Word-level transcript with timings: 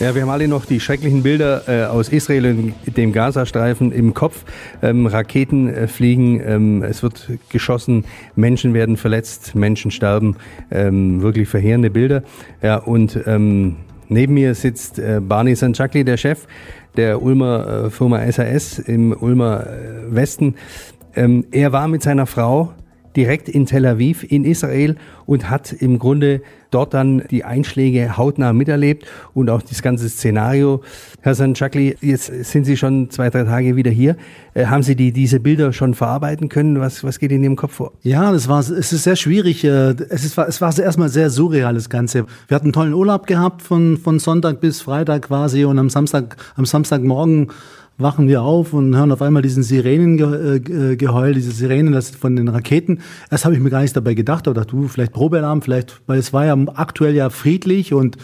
Ja, 0.00 0.14
wir 0.14 0.22
haben 0.22 0.30
alle 0.30 0.48
noch 0.48 0.64
die 0.64 0.80
schrecklichen 0.80 1.22
Bilder 1.22 1.68
äh, 1.68 1.84
aus 1.84 2.08
Israel 2.08 2.46
und 2.46 2.96
dem 2.96 3.12
Gazastreifen 3.12 3.92
im 3.92 4.14
Kopf. 4.14 4.44
Ähm, 4.80 5.04
Raketen 5.04 5.68
äh, 5.68 5.88
fliegen, 5.88 6.40
ähm, 6.42 6.82
es 6.82 7.02
wird 7.02 7.28
geschossen, 7.50 8.06
Menschen 8.34 8.72
werden 8.72 8.96
verletzt, 8.96 9.54
Menschen 9.54 9.90
sterben. 9.90 10.36
Ähm, 10.70 11.20
wirklich 11.20 11.50
verheerende 11.50 11.90
Bilder. 11.90 12.22
Ja, 12.62 12.76
und 12.76 13.20
ähm, 13.26 13.76
neben 14.08 14.32
mir 14.32 14.54
sitzt 14.54 14.98
äh, 14.98 15.20
Barney 15.20 15.54
Sanchakli, 15.54 16.02
der 16.02 16.16
Chef 16.16 16.46
der 16.96 17.20
Ulmer 17.20 17.84
äh, 17.84 17.90
Firma 17.90 18.20
SAS 18.32 18.78
im 18.78 19.12
Ulmer 19.12 19.66
äh, 19.66 20.14
Westen. 20.14 20.54
Ähm, 21.14 21.44
er 21.50 21.72
war 21.72 21.88
mit 21.88 22.02
seiner 22.02 22.24
Frau 22.24 22.72
direkt 23.16 23.48
in 23.48 23.66
Tel 23.66 23.86
Aviv 23.86 24.24
in 24.28 24.44
Israel 24.44 24.96
und 25.26 25.50
hat 25.50 25.72
im 25.72 25.98
Grunde 25.98 26.42
dort 26.70 26.94
dann 26.94 27.24
die 27.30 27.44
Einschläge 27.44 28.16
hautnah 28.16 28.52
miterlebt 28.52 29.06
und 29.34 29.50
auch 29.50 29.62
das 29.62 29.82
ganze 29.82 30.08
Szenario. 30.08 30.82
Herr 31.20 31.34
Sanchakli, 31.34 31.96
jetzt 32.00 32.26
sind 32.26 32.64
Sie 32.64 32.76
schon 32.76 33.10
zwei, 33.10 33.30
drei 33.30 33.44
Tage 33.44 33.76
wieder 33.76 33.90
hier. 33.90 34.16
Äh, 34.54 34.66
haben 34.66 34.82
Sie 34.82 34.94
die, 34.94 35.12
diese 35.12 35.40
Bilder 35.40 35.72
schon 35.72 35.94
verarbeiten 35.94 36.48
können? 36.48 36.80
Was, 36.80 37.02
was 37.02 37.18
geht 37.18 37.32
in 37.32 37.42
Ihrem 37.42 37.56
Kopf 37.56 37.74
vor? 37.74 37.92
Ja, 38.02 38.32
das 38.32 38.48
war, 38.48 38.60
es 38.60 38.70
ist 38.70 39.02
sehr 39.02 39.16
schwierig. 39.16 39.64
Äh, 39.64 39.94
es, 40.08 40.24
ist, 40.24 40.38
es 40.38 40.60
war 40.60 40.78
erstmal 40.78 41.08
sehr 41.08 41.30
surreal, 41.30 41.74
das 41.74 41.90
Ganze. 41.90 42.26
Wir 42.48 42.54
hatten 42.54 42.66
einen 42.66 42.72
tollen 42.72 42.94
Urlaub 42.94 43.26
gehabt 43.26 43.62
von, 43.62 43.96
von 43.96 44.18
Sonntag 44.18 44.60
bis 44.60 44.80
Freitag 44.80 45.22
quasi 45.22 45.64
und 45.64 45.78
am 45.78 45.90
Samstag, 45.90 46.36
am 46.56 46.66
Samstagmorgen 46.66 47.48
wachen 48.00 48.28
wir 48.28 48.42
auf 48.42 48.72
und 48.72 48.96
hören 48.96 49.12
auf 49.12 49.22
einmal 49.22 49.42
diesen 49.42 49.62
Sirenengeheul, 49.62 51.30
äh, 51.30 51.34
diese 51.34 51.52
Sirenen 51.52 51.92
das 51.92 52.10
von 52.10 52.36
den 52.36 52.48
Raketen. 52.48 53.00
Erst 53.30 53.44
habe 53.44 53.54
ich 53.54 53.60
mir 53.60 53.70
gar 53.70 53.80
nichts 53.80 53.94
dabei 53.94 54.14
gedacht, 54.14 54.46
aber 54.46 54.54
dachte, 54.54 54.70
du, 54.70 54.88
vielleicht 54.88 55.12
Probealarm, 55.12 55.62
vielleicht, 55.62 56.00
weil 56.06 56.18
es 56.18 56.32
war 56.32 56.46
ja 56.46 56.56
aktuell 56.74 57.14
ja 57.14 57.30
friedlich 57.30 57.92
und 57.92 58.16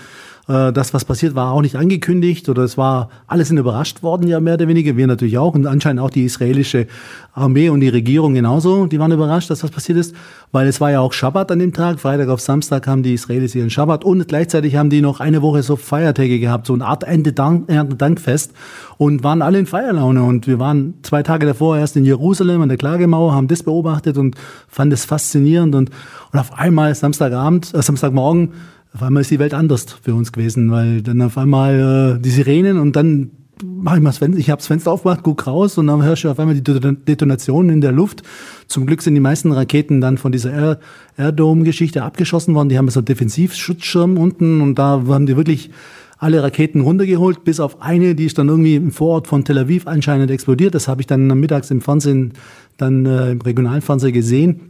äh, 0.48 0.72
das, 0.72 0.94
was 0.94 1.04
passiert, 1.04 1.34
war 1.34 1.52
auch 1.52 1.62
nicht 1.62 1.76
angekündigt 1.76 2.48
oder 2.48 2.62
es 2.62 2.78
war, 2.78 3.10
alles 3.26 3.48
sind 3.48 3.58
überrascht 3.58 4.02
worden, 4.02 4.28
ja 4.28 4.40
mehr 4.40 4.54
oder 4.54 4.68
weniger, 4.68 4.96
wir 4.96 5.06
natürlich 5.06 5.38
auch 5.38 5.54
und 5.54 5.66
anscheinend 5.66 6.00
auch 6.00 6.10
die 6.10 6.24
israelische 6.24 6.86
Armee 7.34 7.68
und 7.68 7.80
die 7.80 7.88
Regierung 7.88 8.34
genauso, 8.34 8.86
die 8.86 8.98
waren 8.98 9.12
überrascht, 9.12 9.50
dass 9.50 9.62
was 9.62 9.70
passiert 9.70 9.98
ist, 9.98 10.14
weil 10.52 10.68
es 10.68 10.80
war 10.80 10.90
ja 10.90 11.00
auch 11.00 11.12
Schabbat 11.12 11.50
an 11.50 11.58
dem 11.58 11.72
Tag, 11.72 12.00
Freitag 12.00 12.28
auf 12.28 12.40
Samstag 12.40 12.86
haben 12.86 13.02
die 13.02 13.14
Israelis 13.14 13.54
ihren 13.54 13.70
Schabbat 13.70 14.04
und 14.04 14.28
gleichzeitig 14.28 14.76
haben 14.76 14.90
die 14.90 15.00
noch 15.00 15.20
eine 15.20 15.42
Woche 15.42 15.62
so 15.62 15.76
Feiertage 15.76 16.38
gehabt, 16.38 16.66
so 16.66 16.74
eine 16.74 16.86
Art 16.86 17.04
Ende-Dankfest 17.04 18.52
und 18.98 19.24
waren 19.24 19.42
alle 19.42 19.58
in 19.58 19.66
Feierlaune. 19.66 20.22
Und 20.22 20.46
wir 20.46 20.58
waren 20.58 20.94
zwei 21.02 21.22
Tage 21.22 21.46
davor 21.46 21.76
erst 21.76 21.96
in 21.96 22.04
Jerusalem 22.04 22.62
an 22.62 22.68
der 22.68 22.78
Klagemauer, 22.78 23.34
haben 23.34 23.48
das 23.48 23.62
beobachtet 23.62 24.16
und 24.16 24.36
fanden 24.68 24.94
es 24.94 25.04
faszinierend. 25.04 25.74
Und, 25.74 25.90
und 26.32 26.38
auf 26.38 26.56
einmal 26.58 26.94
Samstagabend, 26.94 27.74
äh, 27.74 27.82
Samstagmorgen 27.82 28.52
auf 28.96 29.02
einmal 29.02 29.20
ist 29.20 29.30
die 29.30 29.38
Welt 29.38 29.52
anders 29.52 29.84
für 30.02 30.14
uns 30.14 30.32
gewesen, 30.32 30.70
weil 30.70 31.02
dann 31.02 31.20
auf 31.20 31.36
einmal 31.36 32.16
äh, 32.16 32.22
die 32.22 32.30
Sirenen 32.30 32.78
und 32.78 32.96
dann 32.96 33.30
mache 33.62 33.96
ich 33.96 34.02
mal 34.02 34.08
das 34.08 34.18
Fenster, 34.18 34.40
ich 34.40 34.48
habe 34.48 34.58
das 34.58 34.66
Fenster 34.66 34.90
aufgemacht, 34.90 35.20
guck 35.22 35.46
raus 35.46 35.76
und 35.76 35.86
dann 35.88 36.02
hörst 36.02 36.24
du 36.24 36.30
auf 36.30 36.38
einmal 36.38 36.54
die 36.54 36.62
Detonationen 36.62 37.70
in 37.70 37.80
der 37.82 37.92
Luft. 37.92 38.22
Zum 38.68 38.86
Glück 38.86 39.02
sind 39.02 39.14
die 39.14 39.20
meisten 39.20 39.52
Raketen 39.52 40.00
dann 40.00 40.16
von 40.16 40.32
dieser 40.32 40.50
Air, 40.50 40.80
Air-Dome-Geschichte 41.18 42.04
abgeschossen 42.04 42.54
worden. 42.54 42.70
Die 42.70 42.78
haben 42.78 42.88
so 42.88 43.00
einen 43.00 43.04
Defensivschutzschirm 43.04 44.16
unten 44.16 44.62
und 44.62 44.76
da 44.76 45.02
haben 45.06 45.26
die 45.26 45.36
wirklich 45.36 45.70
alle 46.16 46.42
Raketen 46.42 46.80
runtergeholt, 46.80 47.44
bis 47.44 47.60
auf 47.60 47.82
eine, 47.82 48.14
die 48.14 48.24
ist 48.24 48.38
dann 48.38 48.48
irgendwie 48.48 48.76
im 48.76 48.92
Vorort 48.92 49.26
von 49.26 49.44
Tel 49.44 49.58
Aviv 49.58 49.86
anscheinend 49.86 50.30
explodiert. 50.30 50.74
Das 50.74 50.88
habe 50.88 51.02
ich 51.02 51.06
dann 51.06 51.26
mittags 51.38 51.70
im 51.70 51.82
Fernsehen, 51.82 52.32
dann 52.78 53.04
äh, 53.04 53.32
im 53.32 53.42
Regionalfernsehen 53.42 54.14
gesehen. 54.14 54.60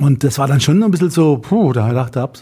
Und 0.00 0.24
das 0.24 0.38
war 0.38 0.48
dann 0.48 0.60
schon 0.60 0.82
ein 0.82 0.90
bisschen 0.90 1.10
so, 1.10 1.36
puh, 1.36 1.74
da 1.74 1.92
dachte 1.92 2.26
ich, 2.32 2.40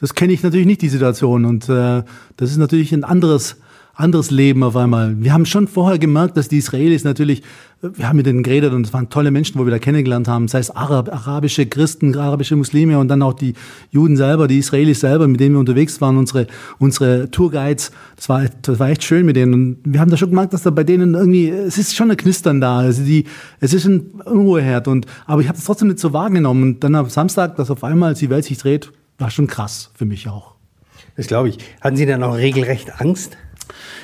das 0.00 0.14
kenne 0.14 0.32
ich 0.32 0.42
natürlich 0.42 0.66
nicht, 0.66 0.82
die 0.82 0.88
Situation. 0.88 1.44
Und 1.44 1.68
äh, 1.68 2.02
das 2.36 2.50
ist 2.50 2.56
natürlich 2.56 2.92
ein 2.92 3.04
anderes, 3.04 3.56
anderes 3.98 4.30
Leben 4.30 4.62
auf 4.62 4.76
einmal. 4.76 5.20
Wir 5.20 5.32
haben 5.32 5.44
schon 5.44 5.66
vorher 5.66 5.98
gemerkt, 5.98 6.36
dass 6.36 6.48
die 6.48 6.58
Israelis 6.58 7.02
natürlich, 7.02 7.42
wir 7.82 8.08
haben 8.08 8.16
mit 8.16 8.26
denen 8.26 8.44
geredet 8.44 8.72
und 8.72 8.86
es 8.86 8.92
waren 8.92 9.10
tolle 9.10 9.32
Menschen, 9.32 9.58
wo 9.58 9.66
wir 9.66 9.72
da 9.72 9.80
kennengelernt 9.80 10.28
haben, 10.28 10.46
sei 10.46 10.60
es 10.60 10.70
Arab, 10.70 11.12
arabische 11.12 11.66
Christen, 11.66 12.16
arabische 12.16 12.54
Muslime 12.54 12.98
und 12.98 13.08
dann 13.08 13.22
auch 13.22 13.34
die 13.34 13.54
Juden 13.90 14.16
selber, 14.16 14.46
die 14.46 14.58
Israelis 14.58 15.00
selber, 15.00 15.26
mit 15.26 15.40
denen 15.40 15.56
wir 15.56 15.60
unterwegs 15.60 16.00
waren, 16.00 16.16
unsere, 16.16 16.46
unsere 16.78 17.28
Tourguides. 17.30 17.90
Das 18.14 18.28
war, 18.28 18.44
das 18.62 18.78
war 18.78 18.88
echt 18.88 19.02
schön 19.02 19.26
mit 19.26 19.34
denen. 19.34 19.52
Und 19.52 19.78
wir 19.84 20.00
haben 20.00 20.10
da 20.10 20.16
schon 20.16 20.30
gemerkt, 20.30 20.52
dass 20.52 20.62
da 20.62 20.70
bei 20.70 20.84
denen 20.84 21.14
irgendwie, 21.14 21.48
es 21.48 21.76
ist 21.76 21.96
schon 21.96 22.10
ein 22.10 22.16
Knistern 22.16 22.60
da. 22.60 22.78
Also 22.78 23.02
die, 23.02 23.24
es 23.58 23.74
ist 23.74 23.84
ein 23.84 24.10
Unruheherd. 24.24 24.86
Und, 24.86 25.06
aber 25.26 25.40
ich 25.40 25.48
habe 25.48 25.58
es 25.58 25.64
trotzdem 25.64 25.88
nicht 25.88 25.98
so 25.98 26.12
wahrgenommen. 26.12 26.62
Und 26.62 26.84
dann 26.84 26.94
am 26.94 27.08
Samstag, 27.08 27.56
dass 27.56 27.68
auf 27.68 27.82
einmal 27.82 28.14
die 28.14 28.30
Welt 28.30 28.44
sich 28.44 28.58
dreht, 28.58 28.92
war 29.18 29.30
schon 29.30 29.48
krass 29.48 29.90
für 29.94 30.04
mich 30.04 30.28
auch. 30.28 30.54
Das 31.16 31.26
glaube 31.26 31.48
ich. 31.48 31.58
Hatten 31.80 31.96
Sie 31.96 32.06
dann 32.06 32.22
auch 32.22 32.36
regelrecht 32.36 33.00
Angst? 33.00 33.36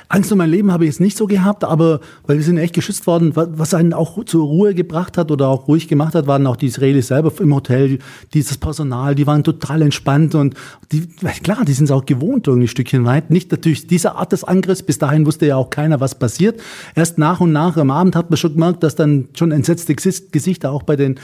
Angst 0.09 0.31
um 0.33 0.39
mein 0.39 0.51
Leben 0.51 0.73
habe 0.73 0.85
ich 0.85 0.91
jetzt 0.91 1.01
nicht 1.01 1.17
so 1.17 1.27
gehabt, 1.27 1.65
aber 1.65 2.01
weil 2.27 2.37
wir 2.37 2.45
sind 2.45 2.59
echt 2.59 2.75
geschützt 2.75 3.07
worden, 3.07 3.33
was 3.35 3.75
einen 3.75 3.93
auch 3.93 4.23
zur 4.25 4.45
Ruhe 4.45 4.75
gebracht 4.75 5.19
hat 5.19 5.31
oder 5.31 5.49
auch 5.49 5.69
ruhig 5.69 5.89
gemacht 5.89 6.15
hat, 6.15 6.27
waren 6.27 6.47
auch 6.47 6.57
die 6.57 6.67
Israelis 6.67 7.09
selber 7.09 7.33
im 7.41 7.55
Hotel, 7.55 7.99
dieses 8.33 8.59
Personal, 8.59 9.15
die 9.15 9.27
waren 9.27 9.45
total 9.45 9.83
entspannt 9.83 10.35
und 10.35 10.55
die, 10.93 11.07
klar, 11.43 11.65
die 11.65 11.73
sind 11.73 11.87
es 11.87 11.91
auch 11.91 12.07
gewohnt 12.07 12.47
irgendwie 12.47 12.67
ein 12.67 12.69
Stückchen 12.69 13.05
weit. 13.05 13.31
Nicht 13.31 13.51
natürlich 13.51 13.87
diese 13.87 14.15
Art 14.15 14.33
des 14.33 14.45
Angriffs, 14.45 14.83
bis 14.83 14.99
dahin 14.99 15.27
wusste 15.27 15.47
ja 15.47 15.57
auch 15.57 15.71
keiner, 15.71 16.01
was 16.01 16.15
passiert. 16.15 16.61
Erst 16.95 17.19
nach 17.19 17.41
und 17.41 17.53
nach 17.53 17.77
am 17.77 17.91
Abend 17.91 18.17
hat 18.17 18.31
man 18.31 18.37
schon 18.37 18.55
gemerkt, 18.55 18.83
dass 18.83 18.95
dann 18.95 19.29
schon 19.35 19.53
entsetzte 19.53 19.95
Gesichter 19.95 20.73
auch 20.73 20.83
bei 20.83 20.97
den 20.97 21.19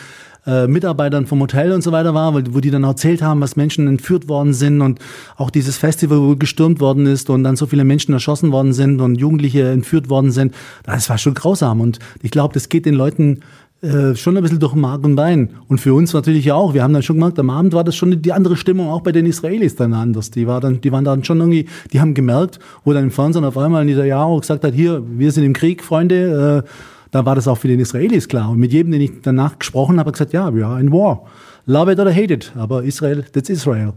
äh, 0.46 0.66
Mitarbeitern 0.66 1.26
vom 1.26 1.40
Hotel 1.40 1.72
und 1.72 1.82
so 1.82 1.92
weiter 1.92 2.14
war, 2.14 2.34
wo 2.34 2.60
die 2.60 2.70
dann 2.70 2.84
erzählt 2.84 3.22
haben, 3.22 3.40
was 3.40 3.56
Menschen 3.56 3.86
entführt 3.86 4.28
worden 4.28 4.54
sind 4.54 4.80
und 4.80 4.98
auch 5.36 5.50
dieses 5.50 5.76
Festival, 5.76 6.20
wo 6.20 6.36
gestürmt 6.36 6.80
worden 6.80 7.06
ist 7.06 7.30
und 7.30 7.44
dann 7.44 7.56
so 7.56 7.66
viele 7.66 7.84
Menschen 7.84 8.14
erschossen 8.14 8.52
worden 8.52 8.72
sind 8.72 9.00
und 9.00 9.16
Jugendliche 9.16 9.68
entführt 9.68 10.08
worden 10.08 10.30
sind. 10.30 10.54
Das 10.84 11.08
war 11.10 11.18
schon 11.18 11.34
grausam 11.34 11.80
und 11.80 11.98
ich 12.22 12.30
glaube, 12.30 12.54
das 12.54 12.68
geht 12.68 12.86
den 12.86 12.94
Leuten 12.94 13.40
äh, 13.82 14.14
schon 14.14 14.36
ein 14.36 14.42
bisschen 14.42 14.58
durch 14.60 14.74
Mark 14.74 15.04
und 15.04 15.16
Bein. 15.16 15.50
Und 15.68 15.80
für 15.80 15.94
uns 15.94 16.12
natürlich 16.12 16.52
auch. 16.52 16.74
Wir 16.74 16.82
haben 16.82 16.92
dann 16.92 17.02
schon 17.02 17.16
gemerkt, 17.16 17.38
am 17.38 17.48
Abend 17.48 17.72
war 17.72 17.82
das 17.82 17.96
schon 17.96 18.20
die 18.20 18.32
andere 18.32 18.56
Stimmung 18.56 18.90
auch 18.90 19.00
bei 19.00 19.10
den 19.10 19.24
Israelis 19.24 19.74
dann 19.74 19.94
anders. 19.94 20.30
Die, 20.30 20.46
war 20.46 20.60
dann, 20.60 20.82
die 20.82 20.92
waren 20.92 21.04
dann 21.04 21.24
schon 21.24 21.38
irgendwie, 21.38 21.66
die 21.90 21.98
haben 21.98 22.12
gemerkt, 22.12 22.58
wo 22.84 22.92
dann 22.92 23.04
im 23.04 23.10
Fernsehen 23.10 23.42
auf 23.42 23.56
einmal 23.56 23.86
Netanyahu 23.86 24.40
gesagt 24.40 24.64
hat, 24.64 24.74
hier, 24.74 25.02
wir 25.06 25.32
sind 25.32 25.44
im 25.44 25.54
Krieg, 25.54 25.82
Freunde, 25.82 26.64
äh, 26.66 26.70
da 27.10 27.26
war 27.26 27.34
das 27.34 27.48
auch 27.48 27.58
für 27.58 27.68
den 27.68 27.80
Israelis 27.80 28.28
klar. 28.28 28.50
Und 28.50 28.58
mit 28.58 28.72
jedem, 28.72 28.92
den 28.92 29.00
ich 29.00 29.12
danach 29.22 29.58
gesprochen 29.58 29.98
habe, 29.98 30.12
gesagt, 30.12 30.32
ja, 30.32 30.54
wir 30.54 30.66
are 30.66 30.80
in 30.80 30.92
war. 30.92 31.24
Love 31.66 31.92
it 31.92 31.98
or 31.98 32.10
hate 32.10 32.32
it. 32.32 32.52
Aber 32.56 32.84
Israel, 32.84 33.24
that's 33.32 33.50
Israel. 33.50 33.92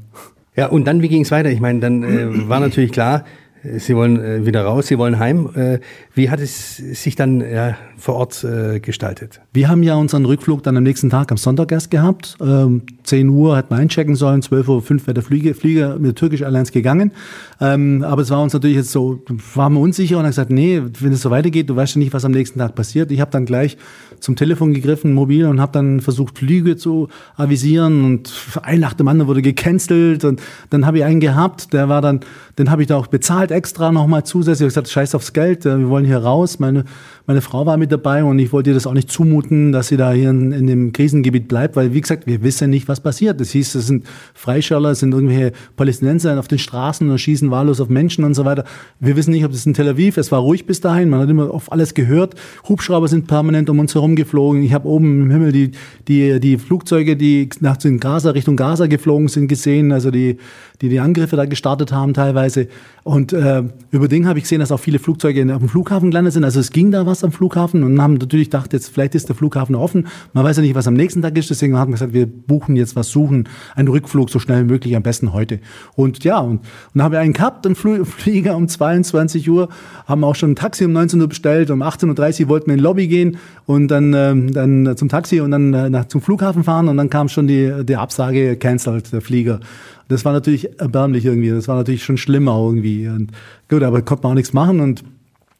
Ja, 0.56 0.68
und 0.68 0.86
dann, 0.86 1.02
wie 1.02 1.08
ging 1.08 1.24
es 1.24 1.32
weiter? 1.32 1.50
Ich 1.50 1.60
meine, 1.60 1.80
dann 1.80 2.04
äh, 2.04 2.48
war 2.48 2.60
natürlich 2.60 2.92
klar, 2.92 3.26
Sie 3.64 3.96
wollen 3.96 4.22
äh, 4.22 4.46
wieder 4.46 4.66
raus, 4.66 4.88
Sie 4.88 4.98
wollen 4.98 5.20
heim. 5.20 5.50
Äh, 5.56 5.80
wie 6.14 6.30
hat 6.30 6.42
es 6.42 6.76
sich 6.76 7.16
dann 7.16 7.40
ja, 7.40 7.78
vor 7.98 8.16
Ort 8.16 8.44
äh, 8.44 8.82
gestaltet? 8.82 9.40
Wir 9.54 9.70
haben 9.70 9.84
ja 9.84 9.96
unseren 9.96 10.26
Rückflug 10.26 10.64
dann 10.64 10.76
am 10.76 10.84
nächsten 10.84 11.10
Tag 11.10 11.32
am 11.32 11.38
Sonntag 11.38 11.72
erst 11.72 11.90
gehabt. 11.90 12.36
Ähm, 12.42 12.82
10 13.04 13.30
Uhr 13.30 13.56
hat 13.56 13.70
man 13.70 13.80
einchecken 13.80 14.16
sollen, 14.16 14.42
12.05 14.42 14.68
Uhr 14.68 15.08
wäre 15.08 15.14
der 15.14 15.24
Flieger, 15.24 15.56
Flieger 15.56 15.96
mit 15.96 16.08
der 16.08 16.16
Turkish 16.16 16.42
Airlines 16.42 16.74
gegangen. 16.74 17.14
Ähm, 17.62 18.04
aber 18.04 18.24
es 18.24 18.30
war 18.32 18.42
uns 18.42 18.52
natürlich 18.52 18.76
jetzt 18.76 18.92
so, 18.92 19.22
waren 19.56 19.74
wir 19.74 19.80
unsicher 19.80 20.18
und 20.18 20.24
haben 20.24 20.32
gesagt, 20.32 20.52
nee, 20.52 20.82
wenn 21.00 21.14
es 21.14 21.22
so 21.22 21.32
weitergeht, 21.32 21.70
du 21.70 21.76
weißt 21.78 21.96
ja 21.96 22.00
nicht, 22.00 22.14
was 22.14 22.26
am 22.26 22.34
nächsten 22.34 22.60
Tag 22.60 22.76
passiert. 22.76 23.12
Ich 23.12 23.22
habe 23.22 23.32
dann 23.32 23.46
gleich 23.46 23.78
zum 24.20 24.36
Telefon 24.36 24.74
gegriffen, 24.74 25.14
mobil, 25.14 25.46
und 25.46 25.62
habe 25.62 25.72
dann 25.72 26.02
versucht, 26.02 26.38
Flüge 26.38 26.76
zu 26.76 27.08
avisieren 27.36 28.04
und 28.04 28.34
ein 28.62 28.80
nach 28.80 28.94
dem 28.94 29.08
anderen 29.08 29.28
wurde 29.28 29.42
gecancelt 29.42 30.26
und 30.26 30.42
dann 30.70 30.86
habe 30.86 30.98
ich 30.98 31.04
einen 31.04 31.20
gehabt, 31.20 31.74
der 31.74 31.90
war 31.90 32.02
dann, 32.02 32.22
den 32.58 32.70
habe 32.70 32.82
ich 32.84 32.88
da 32.88 32.98
auch 32.98 33.08
bezahlt 33.08 33.52
extra 33.52 33.92
nochmal 33.92 34.24
zusätzlich. 34.24 34.68
Ich 34.68 34.72
gesagt, 34.74 34.90
scheiß 34.90 35.16
aufs 35.16 35.34
Geld, 35.34 35.66
wir 35.66 35.90
wollen 35.90 36.06
hier 36.06 36.20
raus. 36.20 36.60
Meine, 36.60 36.86
meine 37.26 37.42
Frau 37.42 37.66
war 37.66 37.78
mit 37.78 37.90
dabei 37.90 38.24
und 38.24 38.38
ich 38.40 38.52
wollte 38.52 38.72
ihr 38.72 38.74
das 38.74 38.86
auch 38.86 38.94
nicht 38.94 39.10
zumuten, 39.10 39.72
dass 39.72 39.88
sie 39.88 39.96
da 39.96 40.12
hier 40.12 40.30
in, 40.30 40.52
in 40.52 40.68
dem 40.68 40.92
Krisengebiet 40.92 41.48
bleibt, 41.48 41.78
weil 41.78 41.94
wie 41.94 42.02
gesagt, 42.02 42.28
wir 42.28 42.44
wissen 42.44 42.70
nicht, 42.70 42.90
was 42.90 43.00
passiert. 43.00 43.40
Das 43.40 43.52
hieß, 43.52 43.76
es 43.76 43.88
sind 43.88 44.06
Freischärler, 44.34 44.92
es 44.92 45.00
sind 45.00 45.14
irgendwelche 45.14 45.54
Palästinenser 45.78 46.38
auf 46.38 46.50
den 46.50 46.60
Straßen 46.60 47.10
und 47.10 47.18
schießen 47.18 47.50
wahllos 47.50 47.80
auf 47.80 47.88
Menschen 47.88 48.26
und 48.26 48.34
so 48.34 48.44
weiter. 48.44 48.66
Wir 49.00 49.16
wissen 49.16 49.32
nicht, 49.32 49.46
ob 49.46 49.52
das 49.52 49.66
in 49.66 49.74
Tel 49.74 49.88
Aviv, 49.88 50.18
es 50.18 50.34
war 50.34 50.42
ruhig 50.42 50.66
bis 50.66 50.82
dahin, 50.82 51.10
man 51.10 51.22
hat 51.22 51.30
immer 51.30 51.50
auf 51.50 51.72
alles 51.72 51.94
gehört. 51.94 52.36
Hubschrauber 52.68 53.08
sind 53.08 53.28
permanent 53.28 53.70
um 53.70 53.80
uns 53.80 53.96
herum 53.96 54.18
geflogen. 54.18 54.62
Ich 54.62 54.74
habe 54.74 54.90
oben 54.90 55.22
im 55.22 55.32
Himmel 55.32 55.54
die, 55.54 55.72
die, 56.10 56.42
die 56.42 56.58
Flugzeuge, 56.58 57.16
die 57.16 57.48
nach 57.62 57.78
Gaza, 58.00 58.32
Richtung 58.32 58.58
Gaza 58.58 58.88
geflogen 58.88 59.30
sind, 59.30 59.48
gesehen, 59.48 59.94
also 59.94 60.12
die, 60.12 60.38
die 60.82 60.90
die 60.90 61.00
Angriffe 61.00 61.38
da 61.38 61.46
gestartet 61.46 61.94
haben 61.94 62.14
teilweise. 62.14 62.68
Und 63.04 63.32
äh, 63.32 63.64
über 63.92 64.08
den 64.08 64.28
habe 64.28 64.40
ich 64.40 64.44
gesehen, 64.44 64.60
dass 64.60 64.72
auch 64.72 64.80
viele 64.80 65.00
Flugzeuge 65.00 65.42
auf 65.54 65.60
dem 65.60 65.70
Flughafen 65.70 66.10
gelandet 66.12 66.34
sind. 66.34 66.44
Also 66.44 66.60
es 66.60 66.72
ging 66.72 66.92
da 66.92 67.06
was 67.06 67.13
was 67.14 67.24
am 67.24 67.32
Flughafen 67.32 67.84
und 67.84 68.02
haben 68.02 68.16
natürlich 68.16 68.48
gedacht, 68.48 68.74
jetzt 68.74 68.90
vielleicht 68.90 69.14
ist 69.14 69.30
der 69.30 69.36
Flughafen 69.36 69.76
offen. 69.76 70.08
Man 70.34 70.44
weiß 70.44 70.58
ja 70.58 70.64
nicht, 70.64 70.74
was 70.74 70.88
am 70.88 70.96
nächsten 70.96 71.22
Tag 71.22 71.38
ist. 71.38 71.52
Deswegen 71.52 71.78
haben 71.78 71.92
wir 71.92 71.94
gesagt, 71.94 72.14
wir 72.14 72.26
buchen 72.26 72.76
jetzt 72.76 72.96
was, 72.96 73.10
suchen 73.10 73.48
einen 73.76 73.88
Rückflug 73.88 74.32
so 74.32 74.40
schnell 74.40 74.64
wie 74.64 74.72
möglich, 74.72 74.96
am 74.96 75.04
besten 75.04 75.32
heute. 75.32 75.60
Und 75.96 76.24
ja, 76.24 76.40
und, 76.40 76.58
und 76.58 76.62
dann 76.96 77.04
haben 77.04 77.12
wir 77.12 77.20
einen 77.20 77.34
gehabt, 77.34 77.68
einen 77.68 77.76
Flieger 78.06 78.58
um 78.58 78.68
22 78.68 79.48
Uhr, 79.48 79.70
haben 80.08 80.24
auch 80.24 80.36
schon 80.36 80.52
ein 80.52 80.56
Taxi 80.56 80.86
um 80.86 80.92
19 80.92 81.22
Uhr 81.22 81.28
bestellt. 81.28 81.70
Um 81.70 81.84
18.30 81.84 82.44
Uhr 82.44 82.50
wollten 82.50 82.68
wir 82.68 82.74
in 82.74 82.80
die 82.80 82.84
Lobby 82.84 83.08
gehen 83.08 83.38
und 83.68 83.90
dann, 83.90 84.14
ähm, 84.16 84.52
dann 84.54 84.98
zum 84.98 85.10
Taxi 85.10 85.40
und 85.40 85.52
dann 85.52 85.74
äh, 85.74 85.90
nach, 85.92 86.06
zum 86.06 86.22
Flughafen 86.22 86.64
fahren 86.64 86.88
und 86.88 86.98
dann 86.98 87.12
kam 87.12 87.30
schon 87.30 87.46
die, 87.46 87.86
die 87.86 87.96
Absage, 87.96 88.58
cancelled, 88.58 89.14
der 89.14 89.22
Flieger. 89.22 89.60
Das 90.08 90.26
war 90.26 90.34
natürlich 90.34 90.80
erbärmlich 90.80 91.26
irgendwie. 91.26 91.50
Das 91.50 91.68
war 91.68 91.76
natürlich 91.76 92.04
schon 92.04 92.18
schlimmer 92.18 92.58
irgendwie. 92.58 93.08
Und 93.08 93.32
gut, 93.70 93.84
aber 93.84 94.02
konnte 94.02 94.24
man 94.24 94.32
auch 94.32 94.36
nichts 94.36 94.54
machen 94.54 94.80
und 94.80 95.04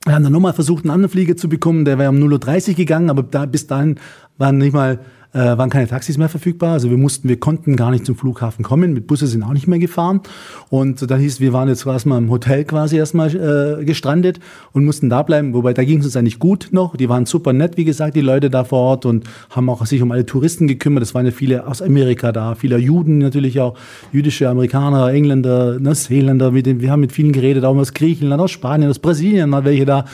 wir 0.06 0.14
haben 0.14 0.24
dann 0.24 0.34
nochmal 0.34 0.54
versucht, 0.54 0.84
einen 0.84 0.92
anderen 0.92 1.12
Flieger 1.12 1.38
zu 1.38 1.48
bekommen. 1.48 1.86
Der 1.86 1.98
wäre 1.98 2.10
um 2.10 2.18
0.30 2.18 2.70
Uhr 2.70 2.76
gegangen, 2.76 3.10
aber 3.10 3.24
da, 3.24 3.46
bis 3.46 3.68
dahin 3.68 4.00
waren 4.38 4.58
nicht 4.58 4.74
mal 4.74 5.00
äh, 5.34 5.58
waren 5.58 5.70
keine 5.70 5.88
Taxis 5.88 6.18
mehr 6.18 6.30
verfügbar. 6.30 6.74
Also 6.74 6.90
wir 6.90 6.98
mussten, 6.98 7.28
wir 7.28 7.40
konnten 7.40 7.76
gar 7.76 7.92
nicht 7.92 8.06
zum 8.06 8.16
Flughafen 8.16 8.64
kommen. 8.64 8.94
Mit 8.94 9.08
Busse 9.08 9.28
sind 9.28 9.44
auch 9.44 9.54
nicht 9.54 9.68
mehr 9.68 9.80
gefahren. 9.80 10.22
Und 10.70 11.10
dann 11.10 11.20
hieß, 11.20 11.40
wir 11.40 11.54
waren 11.54 11.68
jetzt 11.68 11.86
erstmal 11.86 12.20
im 12.20 12.30
Hotel 12.30 12.64
quasi 12.66 12.98
erstmal 12.98 13.36
äh, 13.36 13.84
gestrandet 13.84 14.40
und 14.72 14.86
mussten 14.86 15.10
da 15.10 15.24
bleiben. 15.24 15.54
Wobei 15.54 15.74
da 15.74 15.84
ging 15.84 16.00
es 16.00 16.06
uns 16.06 16.16
eigentlich 16.16 16.40
gut 16.40 16.70
noch. 16.72 16.96
Die 16.96 17.10
waren 17.10 17.26
super 17.26 17.54
nett, 17.54 17.78
wie 17.78 17.86
gesagt, 17.86 18.16
die 18.16 18.22
Leute 18.22 18.50
da 18.50 18.64
vor 18.64 18.80
Ort 18.80 19.06
und 19.06 19.26
haben 19.50 19.70
auch 19.70 19.86
sich 19.86 20.02
um 20.02 20.12
alle 20.12 20.26
Touristen 20.26 20.68
gekümmert. 20.68 21.04
Es 21.04 21.16
waren 21.16 21.26
ja 21.26 21.32
viele 21.32 21.68
aus 21.68 21.82
Amerika 21.82 22.32
da, 22.32 22.56
viele 22.56 22.78
Juden 22.78 23.18
natürlich 23.18 23.60
auch, 23.60 23.76
jüdische 24.12 24.48
Amerikaner, 24.50 25.12
Engländer, 25.12 25.80
Neuseeländer. 25.80 26.54
Wir 26.54 26.92
haben 26.92 27.02
mit 27.02 27.12
vielen 27.12 27.32
geredet, 27.32 27.66
auch 27.66 27.76
aus 27.76 27.94
Griechenland, 27.94 28.42
aus 28.42 28.52
Spanien, 28.52 28.90
aus 28.90 29.00
Brasilien, 29.00 29.50
mal 29.50 29.66
welche 29.66 29.86
da 29.86 30.06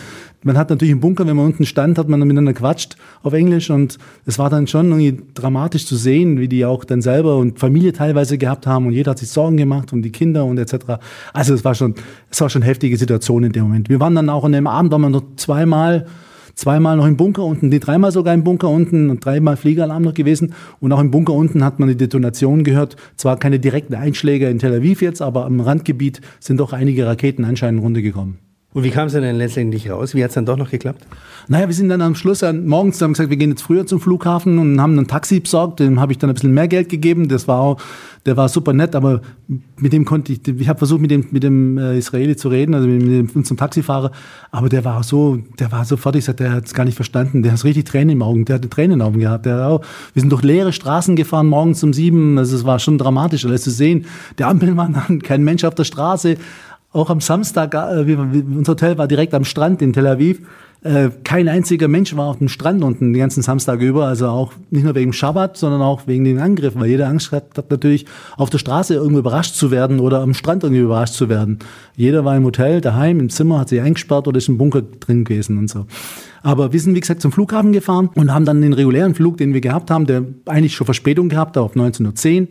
man 0.44 0.58
hat 0.58 0.70
natürlich 0.70 0.92
im 0.92 1.00
Bunker, 1.00 1.28
wenn 1.28 1.36
man 1.36 1.48
unten 1.48 1.66
stand, 1.66 1.98
hat 1.98 2.08
man 2.08 2.20
miteinander 2.22 2.54
quatscht 2.54 2.96
auf 3.24 3.34
Englisch 3.34 3.70
und 3.70 3.98
es 4.26 4.40
war 4.40 4.50
dann 4.50 4.68
schon 4.68 4.90
irgendwie 4.90 5.22
dramatisch 5.34 5.86
zu 5.86 5.96
sehen, 5.96 6.40
wie 6.40 6.48
die 6.48 6.66
auch 6.66 6.86
dann 6.86 7.02
selber 7.02 7.38
und 7.38 7.60
Familie 7.60 7.92
teilweise 7.92 8.38
gehabt 8.38 8.66
haben 8.66 8.88
und 8.88 8.94
jeder 8.94 9.12
hat 9.12 9.20
sich 9.20 9.30
Sorgen 9.30 9.58
gemacht 9.58 9.92
um 9.92 10.02
die 10.02 10.12
Kinder 10.12 10.46
und 10.46 10.58
etc. 10.58 11.00
Also 11.34 11.54
es 11.54 11.66
war 11.66 11.76
schon, 11.76 11.96
es 12.30 12.40
war 12.40 12.50
schon 12.50 12.62
heftige 12.62 12.98
Situation 12.98 13.44
in 13.44 13.52
dem 13.52 13.64
Moment. 13.64 13.90
Wir 13.90 14.00
waren 14.00 14.16
dann 14.16 14.30
auch 14.30 14.46
an 14.46 14.54
dem 14.54 14.68
Abend, 14.68 14.92
waren 14.92 15.02
wir 15.02 15.10
noch 15.10 15.24
zweimal 15.36 16.06
zweimal 16.56 16.98
noch 16.98 17.08
im 17.08 17.16
Bunker 17.16 17.46
unten, 17.46 17.72
die 17.72 17.80
dreimal 17.80 18.12
sogar 18.12 18.34
im 18.34 18.44
Bunker 18.44 18.68
unten 18.68 19.10
und 19.10 19.24
dreimal 19.24 19.56
Fliegeralarm 19.56 20.04
noch 20.04 20.14
gewesen. 20.14 20.54
Und 20.82 20.92
auch 20.92 21.00
im 21.00 21.10
Bunker 21.10 21.32
unten 21.32 21.64
hat 21.64 21.80
man 21.80 21.88
die 21.88 21.96
Detonation 21.96 22.66
gehört. 22.66 22.98
Zwar 23.16 23.38
keine 23.40 23.60
direkten 23.60 23.96
Einschläge 23.96 24.50
in 24.50 24.60
Tel 24.60 24.74
Aviv 24.74 25.02
jetzt, 25.02 25.22
aber 25.22 25.46
am 25.46 25.62
Randgebiet 25.62 26.20
sind 26.42 26.60
doch 26.60 26.74
einige 26.74 27.06
Raketen 27.08 27.46
anscheinend 27.46 27.82
runtergekommen. 27.82 28.49
Und 28.72 28.84
wie 28.84 28.92
kam 28.92 29.08
es 29.08 29.14
denn 29.14 29.36
letztendlich 29.36 29.90
raus? 29.90 30.14
Wie 30.14 30.24
hat 30.24 30.30
es 30.30 30.36
dann 30.36 30.46
doch 30.46 30.56
noch 30.56 30.70
geklappt? 30.70 31.04
Naja, 31.48 31.68
wir 31.68 31.74
sind 31.74 31.90
dann 31.90 32.04
am 32.04 32.14
Schluss 32.14 32.44
an, 32.44 32.68
morgens 32.68 33.02
haben 33.02 33.14
gesagt, 33.14 33.32
wir 33.32 33.38
gehen 33.38 33.50
jetzt 33.50 33.64
früher 33.64 33.88
zum 33.88 34.00
Flughafen 34.00 34.60
und 34.60 34.80
haben 34.80 35.00
ein 35.00 35.08
Taxi 35.08 35.40
besorgt. 35.40 35.80
Dem 35.80 36.00
habe 36.00 36.12
ich 36.12 36.20
dann 36.20 36.30
ein 36.30 36.36
bisschen 36.36 36.54
mehr 36.54 36.68
Geld 36.68 36.88
gegeben. 36.88 37.28
Das 37.30 37.48
war 37.48 37.60
auch, 37.62 37.82
der 38.28 38.38
war 38.38 38.48
super 38.48 38.74
nett, 38.74 38.96
aber 38.96 39.22
mit 39.78 39.92
dem 39.92 40.06
konnte 40.06 40.34
ich, 40.34 40.48
ich 40.48 40.70
habe 40.70 40.78
versucht, 40.78 41.02
mit 41.02 41.10
dem, 41.10 41.26
mit 41.32 41.42
dem 41.42 41.80
äh, 41.80 41.98
Israeli 41.98 42.36
zu 42.36 42.50
reden, 42.50 42.76
also 42.76 42.88
mit, 42.88 43.02
dem, 43.02 43.30
unserem 43.34 43.58
Taxifahrer, 43.58 44.12
aber 44.52 44.70
der 44.70 44.86
war 44.86 45.02
so, 45.02 45.40
der 45.58 45.72
war 45.72 45.84
so 45.84 45.98
fertig, 45.98 46.26
der 46.26 46.52
hat 46.52 46.66
es 46.68 46.76
gar 46.76 46.86
nicht 46.86 46.96
verstanden. 46.96 47.42
Der 47.42 47.54
hat 47.54 47.64
richtig 47.64 47.86
Tränen 47.86 48.10
im 48.12 48.22
Augen, 48.22 48.46
der 48.46 48.58
hatte 48.58 48.70
Tränen 48.70 49.00
den 49.00 49.02
Augen 49.02 49.18
gehabt. 49.18 49.48
Der 49.48 49.68
auch, 49.68 49.82
wir 50.14 50.22
sind 50.22 50.32
durch 50.32 50.44
leere 50.44 50.74
Straßen 50.74 51.16
gefahren, 51.16 51.48
morgens 51.48 51.84
um 51.84 51.92
sieben, 51.92 52.38
also 52.38 52.56
es 52.56 52.66
war 52.66 52.78
schon 52.78 53.00
dramatisch, 53.00 53.46
alles 53.46 53.64
zu 53.64 53.72
sehen. 53.72 54.06
Der 54.38 54.48
Ampelmann, 54.48 55.20
kein 55.24 55.44
Mensch 55.44 55.64
auf 55.64 55.74
der 55.74 55.86
Straße, 55.86 56.38
auch 56.92 57.10
am 57.10 57.22
Samstag, 57.22 57.74
äh, 57.74 58.16
unser 58.16 58.72
Hotel 58.72 58.98
war 58.98 59.08
direkt 59.08 59.34
am 59.34 59.46
Strand 59.46 59.82
in 59.82 59.94
Tel 59.94 60.08
Aviv. 60.08 60.42
Äh, 60.82 61.10
kein 61.26 61.50
einziger 61.50 61.90
Mensch 61.90 62.16
war 62.16 62.28
auf 62.28 62.38
dem 62.38 62.48
Strand 62.48 62.84
unten 62.86 63.12
den 63.12 63.20
ganzen 63.20 63.44
Samstag 63.44 63.82
über, 63.82 64.06
also 64.06 64.28
auch 64.28 64.54
nicht 64.72 64.86
nur 64.86 64.96
wegen 64.96 65.12
Schabbat, 65.12 65.58
sondern 65.58 65.82
auch 65.82 66.08
wegen 66.08 66.24
den 66.24 66.40
Angriffen, 66.40 66.80
weil 66.80 66.88
jeder 66.88 67.10
Angst 67.10 67.34
hat, 67.34 67.58
hat 67.58 67.70
natürlich 67.70 68.06
auf 68.38 68.50
der 68.50 68.60
Straße 68.60 68.94
irgendwo 68.94 69.20
überrascht 69.20 69.56
zu 69.56 69.72
werden 69.72 70.00
oder 70.00 70.22
am 70.22 70.34
Strand 70.34 70.64
irgendwie 70.64 70.82
überrascht 70.82 71.16
zu 71.16 71.28
werden. 71.28 71.60
Jeder 71.98 72.24
war 72.24 72.38
im 72.38 72.46
Hotel, 72.46 72.80
daheim, 72.80 73.20
im 73.20 73.30
Zimmer, 73.30 73.60
hat 73.60 73.70
sich 73.70 73.82
eingesperrt 73.82 74.30
oder 74.30 74.38
ist 74.38 74.48
im 74.48 74.58
Bunker 74.58 74.82
drin 74.82 75.26
gewesen 75.26 75.58
und 75.58 75.70
so. 75.70 75.86
Aber 76.44 76.72
wir 76.72 76.80
sind, 76.80 76.96
wie 76.96 77.02
gesagt, 77.02 77.22
zum 77.22 77.34
Flughafen 77.34 77.74
gefahren 77.74 78.10
und 78.16 78.34
haben 78.34 78.46
dann 78.46 78.62
den 78.62 78.72
regulären 78.72 79.16
Flug, 79.16 79.36
den 79.36 79.54
wir 79.54 79.60
gehabt 79.60 79.92
haben, 79.92 80.06
der 80.06 80.24
eigentlich 80.46 80.76
schon 80.76 80.86
Verspätung 80.86 81.28
gehabt, 81.28 81.58
auf 81.58 81.76
19.10 81.76 82.42
Uhr, 82.42 82.48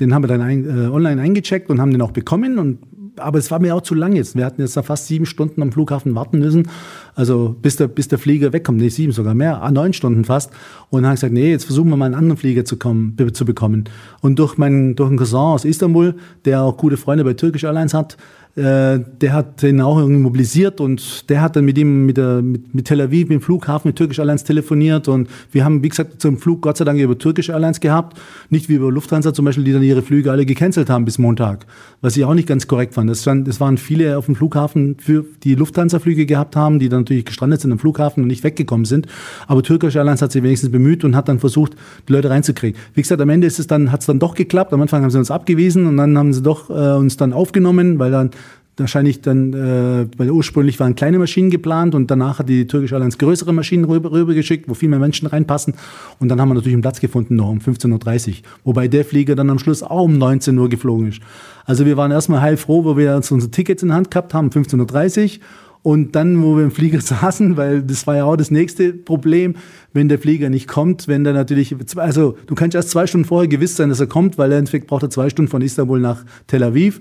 den 0.00 0.14
haben 0.14 0.22
wir 0.22 0.28
dann 0.28 0.40
ein, 0.40 0.64
äh, 0.64 0.88
online 0.88 1.20
eingecheckt 1.20 1.68
und 1.68 1.78
haben 1.78 1.90
den 1.90 2.00
auch 2.00 2.12
bekommen 2.12 2.58
und 2.58 2.78
aber 3.18 3.38
es 3.38 3.50
war 3.50 3.58
mir 3.58 3.74
auch 3.74 3.80
zu 3.80 3.94
lang 3.94 4.14
jetzt. 4.14 4.36
Wir 4.36 4.44
hatten 4.44 4.60
jetzt 4.60 4.76
da 4.76 4.82
fast 4.82 5.06
sieben 5.06 5.26
Stunden 5.26 5.62
am 5.62 5.72
Flughafen 5.72 6.14
warten 6.14 6.38
müssen. 6.38 6.68
Also 7.14 7.56
bis 7.60 7.76
der, 7.76 7.88
bis 7.88 8.08
der 8.08 8.18
Flieger 8.18 8.52
wegkommt. 8.52 8.78
Nee, 8.78 8.88
sieben 8.88 9.12
sogar 9.12 9.34
mehr, 9.34 9.62
ah, 9.62 9.70
neun 9.70 9.92
Stunden 9.92 10.24
fast. 10.24 10.50
Und 10.90 11.02
dann 11.02 11.06
habe 11.06 11.14
ich 11.14 11.20
gesagt, 11.20 11.32
nee, 11.32 11.50
jetzt 11.50 11.64
versuchen 11.64 11.90
wir 11.90 11.96
mal 11.96 12.06
einen 12.06 12.14
anderen 12.14 12.36
Flieger 12.36 12.64
zu, 12.64 12.76
kommen, 12.76 13.16
zu 13.32 13.44
bekommen. 13.44 13.84
Und 14.20 14.38
durch 14.38 14.58
meinen, 14.58 14.96
durch 14.96 15.08
einen 15.08 15.18
Cousin 15.18 15.38
aus 15.38 15.64
Istanbul, 15.64 16.14
der 16.44 16.62
auch 16.62 16.76
gute 16.76 16.96
Freunde 16.96 17.24
bei 17.24 17.34
Turkish 17.34 17.64
Airlines 17.64 17.94
hat, 17.94 18.16
äh, 18.56 19.00
der 19.20 19.32
hat 19.34 19.60
den 19.60 19.82
auch 19.82 19.98
irgendwie 19.98 20.22
mobilisiert 20.22 20.80
und 20.80 21.28
der 21.28 21.42
hat 21.42 21.56
dann 21.56 21.66
mit 21.66 21.76
ihm 21.76 22.06
mit, 22.06 22.16
der, 22.16 22.40
mit, 22.40 22.74
mit 22.74 22.86
Tel 22.86 23.02
Aviv, 23.02 23.28
mit 23.28 23.40
dem 23.40 23.42
Flughafen, 23.42 23.90
mit 23.90 23.96
Turkish 23.96 24.18
Airlines 24.18 24.44
telefoniert 24.44 25.08
und 25.08 25.28
wir 25.52 25.62
haben, 25.62 25.82
wie 25.82 25.90
gesagt, 25.90 26.22
zum 26.22 26.38
Flug 26.38 26.62
Gott 26.62 26.78
sei 26.78 26.86
Dank 26.86 26.98
über 26.98 27.18
Turkish 27.18 27.50
Airlines 27.50 27.80
gehabt, 27.80 28.18
nicht 28.48 28.70
wie 28.70 28.76
über 28.76 28.90
Lufthansa 28.90 29.34
zum 29.34 29.44
Beispiel, 29.44 29.64
die 29.64 29.72
dann 29.72 29.82
ihre 29.82 30.00
Flüge 30.00 30.30
alle 30.30 30.46
gecancelt 30.46 30.88
haben 30.88 31.04
bis 31.04 31.18
Montag, 31.18 31.66
was 32.00 32.16
ich 32.16 32.24
auch 32.24 32.32
nicht 32.32 32.48
ganz 32.48 32.66
korrekt 32.66 32.94
fand. 32.94 33.10
Es 33.10 33.26
waren, 33.26 33.46
waren 33.60 33.76
viele 33.76 34.16
auf 34.16 34.24
dem 34.24 34.36
Flughafen, 34.36 34.96
für 34.98 35.26
die 35.44 35.54
Lufthansa-Flüge 35.54 36.24
gehabt 36.24 36.56
haben, 36.56 36.78
die 36.78 36.88
dann 36.88 37.00
natürlich 37.00 37.26
gestrandet 37.26 37.60
sind 37.60 37.72
am 37.72 37.78
Flughafen 37.78 38.22
und 38.22 38.28
nicht 38.28 38.42
weggekommen 38.42 38.86
sind, 38.86 39.06
aber 39.48 39.62
Turkish 39.62 39.96
Airlines 39.96 40.22
hat 40.22 40.32
sich 40.32 40.42
wenigstens 40.42 40.70
bemüht 40.72 41.04
und 41.04 41.14
hat 41.14 41.28
dann 41.28 41.40
versucht, 41.40 41.74
die 42.08 42.12
Leute 42.12 42.30
reinzukriegen. 42.30 42.80
Wie 42.94 43.02
gesagt, 43.02 43.20
am 43.20 43.28
Ende 43.28 43.46
ist 43.46 43.58
es 43.58 43.66
dann, 43.66 43.92
hat 43.92 44.00
es 44.00 44.06
dann 44.06 44.18
doch 44.18 44.34
geklappt, 44.34 44.72
am 44.72 44.80
Anfang 44.80 45.02
haben 45.02 45.10
sie 45.10 45.18
uns 45.18 45.30
abgewiesen 45.30 45.86
und 45.86 45.98
dann 45.98 46.16
haben 46.16 46.32
sie 46.32 46.40
doch 46.40 46.70
äh, 46.70 46.96
uns 46.96 47.18
dann 47.18 47.34
aufgenommen, 47.34 47.98
weil 47.98 48.10
dann 48.10 48.30
wahrscheinlich 48.76 49.20
dann, 49.20 49.52
äh, 49.52 50.06
weil 50.16 50.30
ursprünglich 50.30 50.78
waren 50.80 50.94
kleine 50.94 51.18
Maschinen 51.18 51.50
geplant 51.50 51.94
und 51.94 52.10
danach 52.10 52.38
hat 52.38 52.48
die 52.48 52.66
Türkische 52.66 52.94
Airlines 52.94 53.18
größere 53.18 53.52
Maschinen 53.52 53.84
rüber, 53.84 54.12
rübergeschickt, 54.12 54.68
wo 54.68 54.74
viel 54.74 54.88
mehr 54.88 54.98
Menschen 54.98 55.26
reinpassen. 55.26 55.74
Und 56.18 56.28
dann 56.28 56.40
haben 56.40 56.48
wir 56.48 56.54
natürlich 56.54 56.74
einen 56.74 56.82
Platz 56.82 57.00
gefunden 57.00 57.36
noch 57.36 57.48
um 57.48 57.58
15.30 57.58 58.28
Uhr. 58.28 58.34
Wobei 58.64 58.88
der 58.88 59.04
Flieger 59.04 59.34
dann 59.34 59.50
am 59.50 59.58
Schluss 59.58 59.82
auch 59.82 60.04
um 60.04 60.18
19 60.18 60.58
Uhr 60.58 60.68
geflogen 60.68 61.08
ist. 61.08 61.20
Also 61.64 61.86
wir 61.86 61.96
waren 61.96 62.10
erstmal 62.10 62.40
heilfroh, 62.40 62.84
wo 62.84 62.96
wir 62.96 63.16
uns 63.16 63.30
unsere 63.30 63.50
Tickets 63.50 63.82
in 63.82 63.92
Hand 63.92 64.10
gehabt 64.10 64.34
haben, 64.34 64.50
15.30 64.50 65.24
Uhr. 65.24 65.44
Und 65.86 66.16
dann, 66.16 66.42
wo 66.42 66.56
wir 66.56 66.64
im 66.64 66.72
Flieger 66.72 67.00
saßen, 67.02 67.56
weil 67.56 67.80
das 67.80 68.08
war 68.08 68.16
ja 68.16 68.24
auch 68.24 68.36
das 68.36 68.50
nächste 68.50 68.92
Problem, 68.92 69.54
wenn 69.92 70.08
der 70.08 70.18
Flieger 70.18 70.50
nicht 70.50 70.66
kommt, 70.66 71.06
wenn 71.06 71.22
der 71.22 71.32
natürlich, 71.32 71.76
also 71.94 72.36
du 72.46 72.56
kannst 72.56 72.74
erst 72.74 72.90
zwei 72.90 73.06
Stunden 73.06 73.24
vorher 73.24 73.46
gewiss 73.46 73.76
sein, 73.76 73.88
dass 73.88 74.00
er 74.00 74.08
kommt, 74.08 74.36
weil 74.36 74.50
er 74.50 74.58
im 74.58 74.62
Endeffekt 74.62 74.88
braucht 74.88 75.04
er 75.04 75.10
zwei 75.10 75.30
Stunden 75.30 75.48
von 75.48 75.62
Istanbul 75.62 76.00
nach 76.00 76.24
Tel 76.48 76.64
Aviv. 76.64 76.98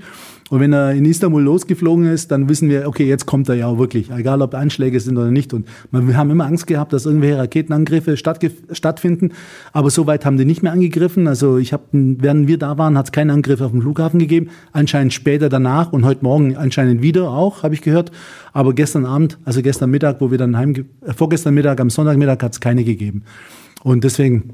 Und 0.51 0.59
wenn 0.59 0.73
er 0.73 0.91
in 0.91 1.05
Istanbul 1.05 1.41
losgeflogen 1.41 2.05
ist, 2.05 2.29
dann 2.29 2.47
wissen 2.47 2.69
wir, 2.69 2.87
okay, 2.87 3.07
jetzt 3.07 3.25
kommt 3.25 3.49
er 3.49 3.55
ja 3.55 3.65
auch 3.65 3.79
wirklich, 3.79 4.11
egal 4.11 4.43
ob 4.43 4.53
Anschläge 4.53 4.99
sind 4.99 5.17
oder 5.17 5.31
nicht. 5.31 5.53
Und 5.55 5.67
wir 5.91 6.15
haben 6.15 6.29
immer 6.29 6.45
Angst 6.45 6.67
gehabt, 6.67 6.93
dass 6.93 7.07
irgendwelche 7.07 7.39
Raketenangriffe 7.39 8.15
stattfinden. 8.15 9.31
Aber 9.73 9.89
soweit 9.89 10.23
haben 10.23 10.37
die 10.37 10.45
nicht 10.45 10.61
mehr 10.61 10.71
angegriffen. 10.71 11.27
Also 11.27 11.57
ich 11.57 11.73
habe, 11.73 11.83
während 11.91 12.47
wir 12.47 12.59
da 12.59 12.77
waren, 12.77 12.95
hat 12.95 13.07
es 13.07 13.11
keinen 13.11 13.31
Angriff 13.31 13.59
auf 13.59 13.71
den 13.71 13.81
Flughafen 13.81 14.19
gegeben. 14.19 14.49
Anscheinend 14.71 15.13
später 15.13 15.49
danach 15.49 15.91
und 15.91 16.05
heute 16.05 16.23
Morgen 16.23 16.55
anscheinend 16.55 17.01
wieder 17.01 17.31
auch, 17.31 17.63
habe 17.63 17.73
ich 17.73 17.81
gehört. 17.81 18.11
Aber 18.53 18.73
gestern 18.73 19.07
Abend, 19.07 19.39
also 19.45 19.63
gestern 19.63 19.89
Mittag, 19.89 20.21
wo 20.21 20.29
wir 20.29 20.37
dann 20.37 20.55
heim, 20.55 20.75
äh, 21.01 21.13
vorgestern 21.13 21.55
Mittag, 21.55 21.79
am 21.79 21.89
Sonntagmittag 21.89 22.43
hat 22.43 22.53
es 22.53 22.59
keine 22.59 22.83
gegeben. 22.83 23.23
Und 23.83 24.03
deswegen 24.03 24.53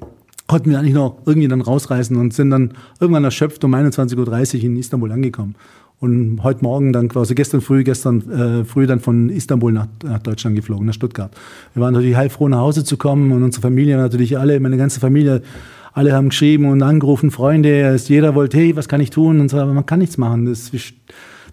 konnten 0.51 0.69
wir 0.69 0.79
eigentlich 0.79 0.93
noch 0.93 1.15
irgendwie 1.25 1.47
dann 1.47 1.61
rausreißen 1.61 2.17
und 2.17 2.33
sind 2.33 2.49
dann 2.49 2.73
irgendwann 2.99 3.23
erschöpft 3.23 3.63
um 3.63 3.73
21.30 3.73 4.57
Uhr 4.57 4.63
in 4.65 4.75
Istanbul 4.75 5.09
angekommen. 5.09 5.55
Und 6.01 6.43
heute 6.43 6.61
Morgen 6.61 6.91
dann 6.91 7.07
quasi 7.07 7.35
gestern 7.35 7.61
früh, 7.61 7.85
gestern 7.85 8.29
äh, 8.29 8.65
früh 8.65 8.85
dann 8.85 8.99
von 8.99 9.29
Istanbul 9.29 9.71
nach, 9.71 9.87
nach 10.03 10.19
Deutschland 10.19 10.57
geflogen, 10.57 10.85
nach 10.87 10.93
Stuttgart. 10.93 11.31
Wir 11.73 11.81
waren 11.81 11.93
natürlich 11.93 12.17
heilfroh 12.17 12.49
nach 12.49 12.57
Hause 12.57 12.83
zu 12.83 12.97
kommen 12.97 13.31
und 13.31 13.43
unsere 13.43 13.61
Familie 13.61 13.95
natürlich 13.95 14.37
alle, 14.37 14.59
meine 14.59 14.75
ganze 14.75 14.99
Familie, 14.99 15.41
alle 15.93 16.11
haben 16.11 16.27
geschrieben 16.27 16.65
und 16.65 16.83
angerufen, 16.83 17.31
Freunde, 17.31 17.95
jeder 17.95 18.35
wollte, 18.35 18.57
hey, 18.57 18.75
was 18.75 18.89
kann 18.89 18.99
ich 18.99 19.09
tun? 19.09 19.39
Und 19.39 19.47
so, 19.47 19.57
aber 19.57 19.71
man 19.71 19.85
kann 19.85 19.99
nichts 19.99 20.17
machen. 20.17 20.47
Das, 20.47 20.69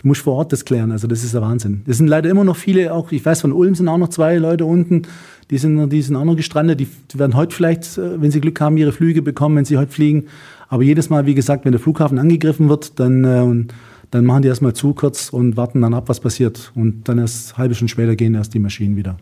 du 0.00 0.08
musst 0.08 0.22
vor 0.22 0.34
Ort 0.34 0.52
das 0.52 0.64
klären. 0.64 0.92
Also 0.92 1.06
das 1.06 1.24
ist 1.24 1.34
der 1.34 1.42
Wahnsinn. 1.42 1.82
Es 1.86 1.98
sind 1.98 2.08
leider 2.08 2.30
immer 2.30 2.44
noch 2.44 2.56
viele, 2.56 2.92
auch 2.92 3.12
ich 3.12 3.24
weiß 3.24 3.40
von 3.40 3.52
Ulm 3.52 3.74
sind 3.74 3.88
auch 3.88 3.98
noch 3.98 4.08
zwei 4.08 4.36
Leute 4.36 4.64
unten, 4.64 5.02
die 5.50 5.58
sind, 5.58 5.90
die 5.90 6.02
sind 6.02 6.16
auch 6.16 6.24
noch 6.24 6.36
gestrandet. 6.36 6.80
Die, 6.80 6.88
werden 7.14 7.34
heute 7.34 7.54
vielleicht, 7.54 7.96
äh, 7.96 8.20
wenn 8.20 8.30
sie 8.30 8.40
Glück 8.40 8.60
haben, 8.60 8.76
ihre 8.76 8.92
Flüge 8.92 9.22
bekommen, 9.22 9.56
wenn 9.56 9.64
sie 9.64 9.78
heute 9.78 9.92
fliegen. 9.92 10.26
Aber 10.68 10.82
jedes 10.82 11.08
Mal, 11.08 11.24
wie 11.24 11.34
gesagt, 11.34 11.64
wenn 11.64 11.72
der 11.72 11.80
Flughafen 11.80 12.18
angegriffen 12.18 12.68
wird, 12.68 13.00
dann 13.00 13.24
äh, 13.24 13.64
dann 14.10 14.24
machen 14.24 14.42
die 14.42 14.48
erstmal 14.48 14.72
zu 14.72 14.94
kurz 14.94 15.28
und 15.28 15.56
warten 15.56 15.80
dann 15.82 15.94
ab, 15.94 16.08
was 16.08 16.20
passiert. 16.20 16.72
Und 16.74 17.08
dann 17.08 17.18
erst 17.18 17.58
halbe 17.58 17.74
Stunde 17.74 17.90
später 17.90 18.16
gehen 18.16 18.34
erst 18.34 18.54
die 18.54 18.58
Maschinen 18.58 18.96
wieder. 18.96 19.18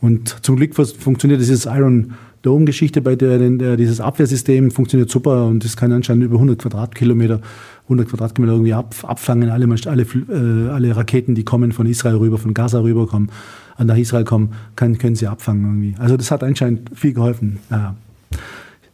Und 0.00 0.44
zum 0.44 0.56
Glück 0.56 0.74
funktioniert 0.74 1.40
dieses 1.40 1.66
Iron 1.66 2.14
Dome-Geschichte, 2.44 3.00
bei 3.00 3.16
der, 3.16 3.38
der, 3.38 3.76
dieses 3.76 4.00
Abwehrsystem 4.00 4.70
funktioniert 4.70 5.10
super 5.10 5.46
und 5.46 5.64
das 5.64 5.76
kann 5.76 5.92
anscheinend 5.92 6.24
über 6.24 6.36
100 6.36 6.58
Quadratkilometer, 6.58 7.40
100 7.84 8.08
Quadratkilometer 8.08 8.54
irgendwie 8.54 8.74
ab, 8.74 8.94
abfangen, 9.02 9.48
alle, 9.48 9.66
alle, 9.86 10.02
äh, 10.02 10.68
alle 10.70 10.94
Raketen, 10.94 11.34
die 11.34 11.44
kommen 11.44 11.72
von 11.72 11.86
Israel 11.86 12.16
rüber, 12.16 12.36
von 12.36 12.52
Gaza 12.52 12.82
rüberkommen. 12.82 13.30
nach 13.78 13.96
Israel 13.96 14.24
kommen, 14.24 14.52
kann, 14.76 14.98
können 14.98 15.16
sie 15.16 15.26
abfangen 15.26 15.64
irgendwie. 15.64 15.94
Also 15.98 16.16
das 16.18 16.30
hat 16.30 16.44
anscheinend 16.44 16.90
viel 16.94 17.14
geholfen. 17.14 17.60
Ja, 17.70 17.96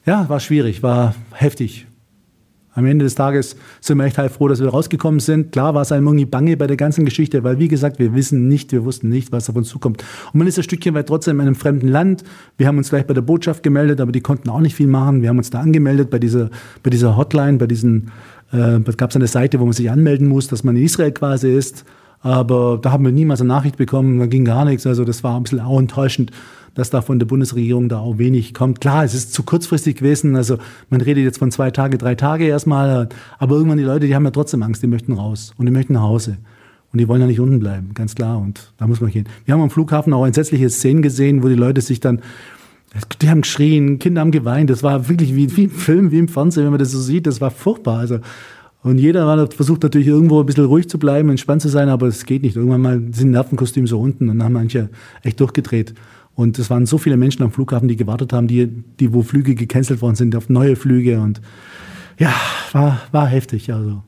ja 0.07 0.29
war 0.29 0.39
schwierig, 0.39 0.85
war 0.85 1.15
heftig. 1.33 1.87
Am 2.73 2.87
Ende 2.87 3.05
des 3.05 3.17
Tages 3.17 3.57
sind 3.81 3.99
wir 3.99 4.05
echt 4.05 4.17
halt 4.17 4.31
froh, 4.31 4.47
dass 4.47 4.61
wir 4.61 4.69
rausgekommen 4.69 5.19
sind. 5.19 5.51
Klar 5.51 5.75
war 5.75 5.83
es 5.83 5.91
einem 5.91 6.07
irgendwie 6.07 6.25
bange 6.25 6.57
bei 6.57 6.69
der 6.69 6.77
ganzen 6.77 7.05
Geschichte, 7.05 7.43
weil 7.43 7.59
wie 7.59 7.67
gesagt, 7.67 7.99
wir 7.99 8.15
wissen 8.15 8.47
nicht, 8.47 8.71
wir 8.71 8.85
wussten 8.85 9.09
nicht, 9.09 9.33
was 9.33 9.51
auf 9.51 9.57
uns 9.57 9.69
zukommt. 9.69 10.05
Und 10.33 10.39
man 10.39 10.47
ist 10.47 10.57
ein 10.57 10.63
Stückchen 10.63 10.95
weit 10.95 11.09
trotzdem 11.09 11.41
in 11.41 11.47
einem 11.47 11.57
fremden 11.57 11.89
Land. 11.89 12.23
Wir 12.59 12.69
haben 12.69 12.79
uns 12.79 12.91
gleich 12.91 13.07
bei 13.07 13.15
der 13.15 13.23
Botschaft 13.23 13.65
gemeldet, 13.65 14.01
aber 14.01 14.13
die 14.13 14.21
konnten 14.21 14.49
auch 14.51 14.61
nicht 14.61 14.77
viel 14.77 14.87
machen. 14.87 15.21
Wir 15.21 15.31
haben 15.31 15.39
uns 15.39 15.51
da 15.51 15.61
angemeldet 15.61 16.11
bei 16.11 16.21
dieser, 16.21 16.51
bei 16.85 16.91
dieser 16.91 17.17
Hotline, 17.17 17.59
bei 17.59 17.67
diesen, 17.67 18.13
äh, 18.53 18.79
gab 18.97 19.11
es 19.11 19.17
eine 19.17 19.27
Seite, 19.27 19.59
wo 19.59 19.65
man 19.65 19.73
sich 19.73 19.91
anmelden 19.91 20.29
muss, 20.29 20.47
dass 20.47 20.63
man 20.63 20.77
in 20.77 20.85
Israel 20.85 21.11
quasi 21.11 21.53
ist. 21.53 21.85
Aber 22.23 22.79
da 22.81 22.93
haben 22.93 23.05
wir 23.05 23.13
niemals 23.13 23.41
eine 23.41 23.49
Nachricht 23.49 23.79
bekommen, 23.79 24.19
da 24.19 24.27
ging 24.27 24.45
gar 24.45 24.65
nichts. 24.65 24.87
Also 24.87 25.05
das 25.05 25.25
war 25.25 25.37
ein 25.37 25.43
bisschen 25.43 25.61
auch 25.61 25.79
enttäuschend 25.79 26.31
dass 26.75 26.91
da 26.91 27.03
von 27.03 27.19
der 27.19 27.27
Bundesregierung 27.27 27.89
da 27.89 27.99
auch 27.99 28.19
wenig 28.19 28.55
kommt. 28.55 28.81
Klar, 28.81 29.05
es 29.05 29.15
ist 29.15 29.33
zu 29.33 29.43
kurzfristig 29.43 29.97
gewesen. 29.97 30.37
Also 30.37 30.59
man 30.89 31.01
redet 31.01 31.25
jetzt 31.25 31.39
von 31.39 31.51
zwei 31.51 31.71
Tage, 31.71 31.99
drei 31.99 32.15
Tage 32.15 32.45
erstmal. 32.45 33.09
Aber 33.39 33.57
irgendwann 33.57 33.79
die 33.79 33.85
Leute, 33.85 34.07
die 34.07 34.15
haben 34.15 34.25
ja 34.25 34.31
trotzdem 34.31 34.63
Angst, 34.63 34.83
die 34.83 34.87
möchten 34.87 35.13
raus 35.13 35.53
und 35.57 35.67
die 35.67 35.73
möchten 35.73 35.95
nach 35.95 36.03
Hause. 36.03 36.39
Und 36.93 37.01
die 37.01 37.07
wollen 37.07 37.21
ja 37.21 37.27
nicht 37.27 37.41
unten 37.41 37.61
bleiben, 37.61 37.91
ganz 37.95 38.15
klar. 38.15 38.39
Und 38.39 38.73
da 38.79 38.87
muss 38.87 39.01
man 39.01 39.11
gehen. 39.11 39.29
Wir 39.45 39.55
haben 39.55 39.61
am 39.61 39.71
Flughafen 39.71 40.13
auch 40.13 40.27
entsetzliche 40.27 40.71
Szenen 40.71 41.03
gesehen, 41.03 41.43
wo 41.43 41.49
die 41.49 41.55
Leute 41.55 41.81
sich 41.81 42.01
dann, 42.01 42.21
die 43.23 43.31
haben 43.31 43.43
geschrien, 43.43 44.01
Kinder 44.01 44.21
haben 44.21 44.33
geweint. 44.33 44.71
Das 44.71 44.83
war 44.83 45.09
wirklich 45.09 45.37
wie, 45.37 45.57
wie 45.57 45.65
im 45.65 45.71
Film, 45.71 46.11
wie 46.11 46.19
im 46.19 46.29
Fernsehen, 46.29 46.65
wenn 46.65 46.73
man 46.73 46.81
das 46.81 46.91
so 46.91 47.01
sieht. 47.01 47.27
Das 47.27 47.41
war 47.41 47.53
furchtbar. 47.53 47.99
Also, 47.99 48.19
und 48.83 48.99
jeder 48.99 49.47
versucht 49.49 49.83
natürlich 49.83 50.09
irgendwo 50.09 50.41
ein 50.41 50.47
bisschen 50.47 50.65
ruhig 50.65 50.89
zu 50.89 50.99
bleiben, 50.99 51.29
entspannt 51.29 51.63
zu 51.63 51.69
sein, 51.69 51.89
aber 51.89 52.07
es 52.07 52.25
geht 52.25 52.43
nicht. 52.43 52.57
Irgendwann 52.57 52.81
mal 52.81 53.03
sind 53.13 53.31
Nervenkostüme 53.31 53.87
so 53.87 54.01
unten 54.01 54.29
und 54.29 54.39
dann 54.39 54.45
haben 54.45 54.55
manche 54.55 54.89
echt 55.23 55.39
durchgedreht. 55.39 55.95
Und 56.41 56.59
es 56.59 56.71
waren 56.71 56.87
so 56.87 56.97
viele 56.97 57.19
Menschen 57.19 57.43
am 57.43 57.53
Flughafen, 57.53 57.87
die 57.87 57.97
gewartet 57.97 58.33
haben, 58.33 58.49
die, 58.49 58.67
die 58.67 59.13
wo 59.13 59.23
Flüge 59.23 59.55
gecancelt 59.55 60.01
worden 60.01 60.15
sind, 60.15 60.35
auf 60.35 60.49
neue 60.49 60.75
Flüge. 60.75 61.21
Und 61.21 61.43
ja, 62.19 62.33
war, 62.73 63.03
war 63.13 63.27
heftig. 63.27 63.71
Also 63.71 64.03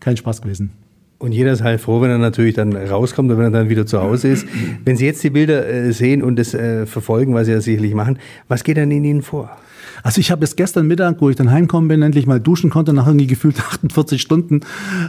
kein 0.00 0.16
Spaß 0.16 0.40
gewesen. 0.40 0.70
Und 1.18 1.32
jeder 1.32 1.52
ist 1.52 1.62
halt 1.62 1.82
froh, 1.82 2.00
wenn 2.00 2.08
er 2.08 2.16
natürlich 2.16 2.54
dann 2.54 2.74
rauskommt 2.74 3.30
und 3.30 3.36
wenn 3.36 3.44
er 3.44 3.50
dann 3.50 3.68
wieder 3.68 3.84
zu 3.84 4.00
Hause 4.00 4.28
ist. 4.28 4.46
Wenn 4.86 4.96
Sie 4.96 5.04
jetzt 5.04 5.22
die 5.22 5.28
Bilder 5.28 5.68
äh, 5.68 5.92
sehen 5.92 6.22
und 6.22 6.38
es 6.38 6.54
äh, 6.54 6.86
verfolgen, 6.86 7.34
was 7.34 7.44
Sie 7.44 7.52
ja 7.52 7.60
sicherlich 7.60 7.92
machen, 7.92 8.18
was 8.48 8.64
geht 8.64 8.78
dann 8.78 8.90
in 8.90 9.04
Ihnen 9.04 9.20
vor? 9.20 9.54
Also 10.02 10.20
ich 10.20 10.30
habe 10.30 10.44
es 10.44 10.56
gestern 10.56 10.86
Mittag, 10.86 11.20
wo 11.20 11.30
ich 11.30 11.36
dann 11.36 11.50
heimkommen 11.50 11.88
bin, 11.88 12.02
endlich 12.02 12.26
mal 12.26 12.40
duschen 12.40 12.70
konnte, 12.70 12.92
nach 12.92 13.06
irgendwie 13.06 13.26
gefühlt 13.26 13.58
48 13.72 14.20
Stunden, 14.20 14.60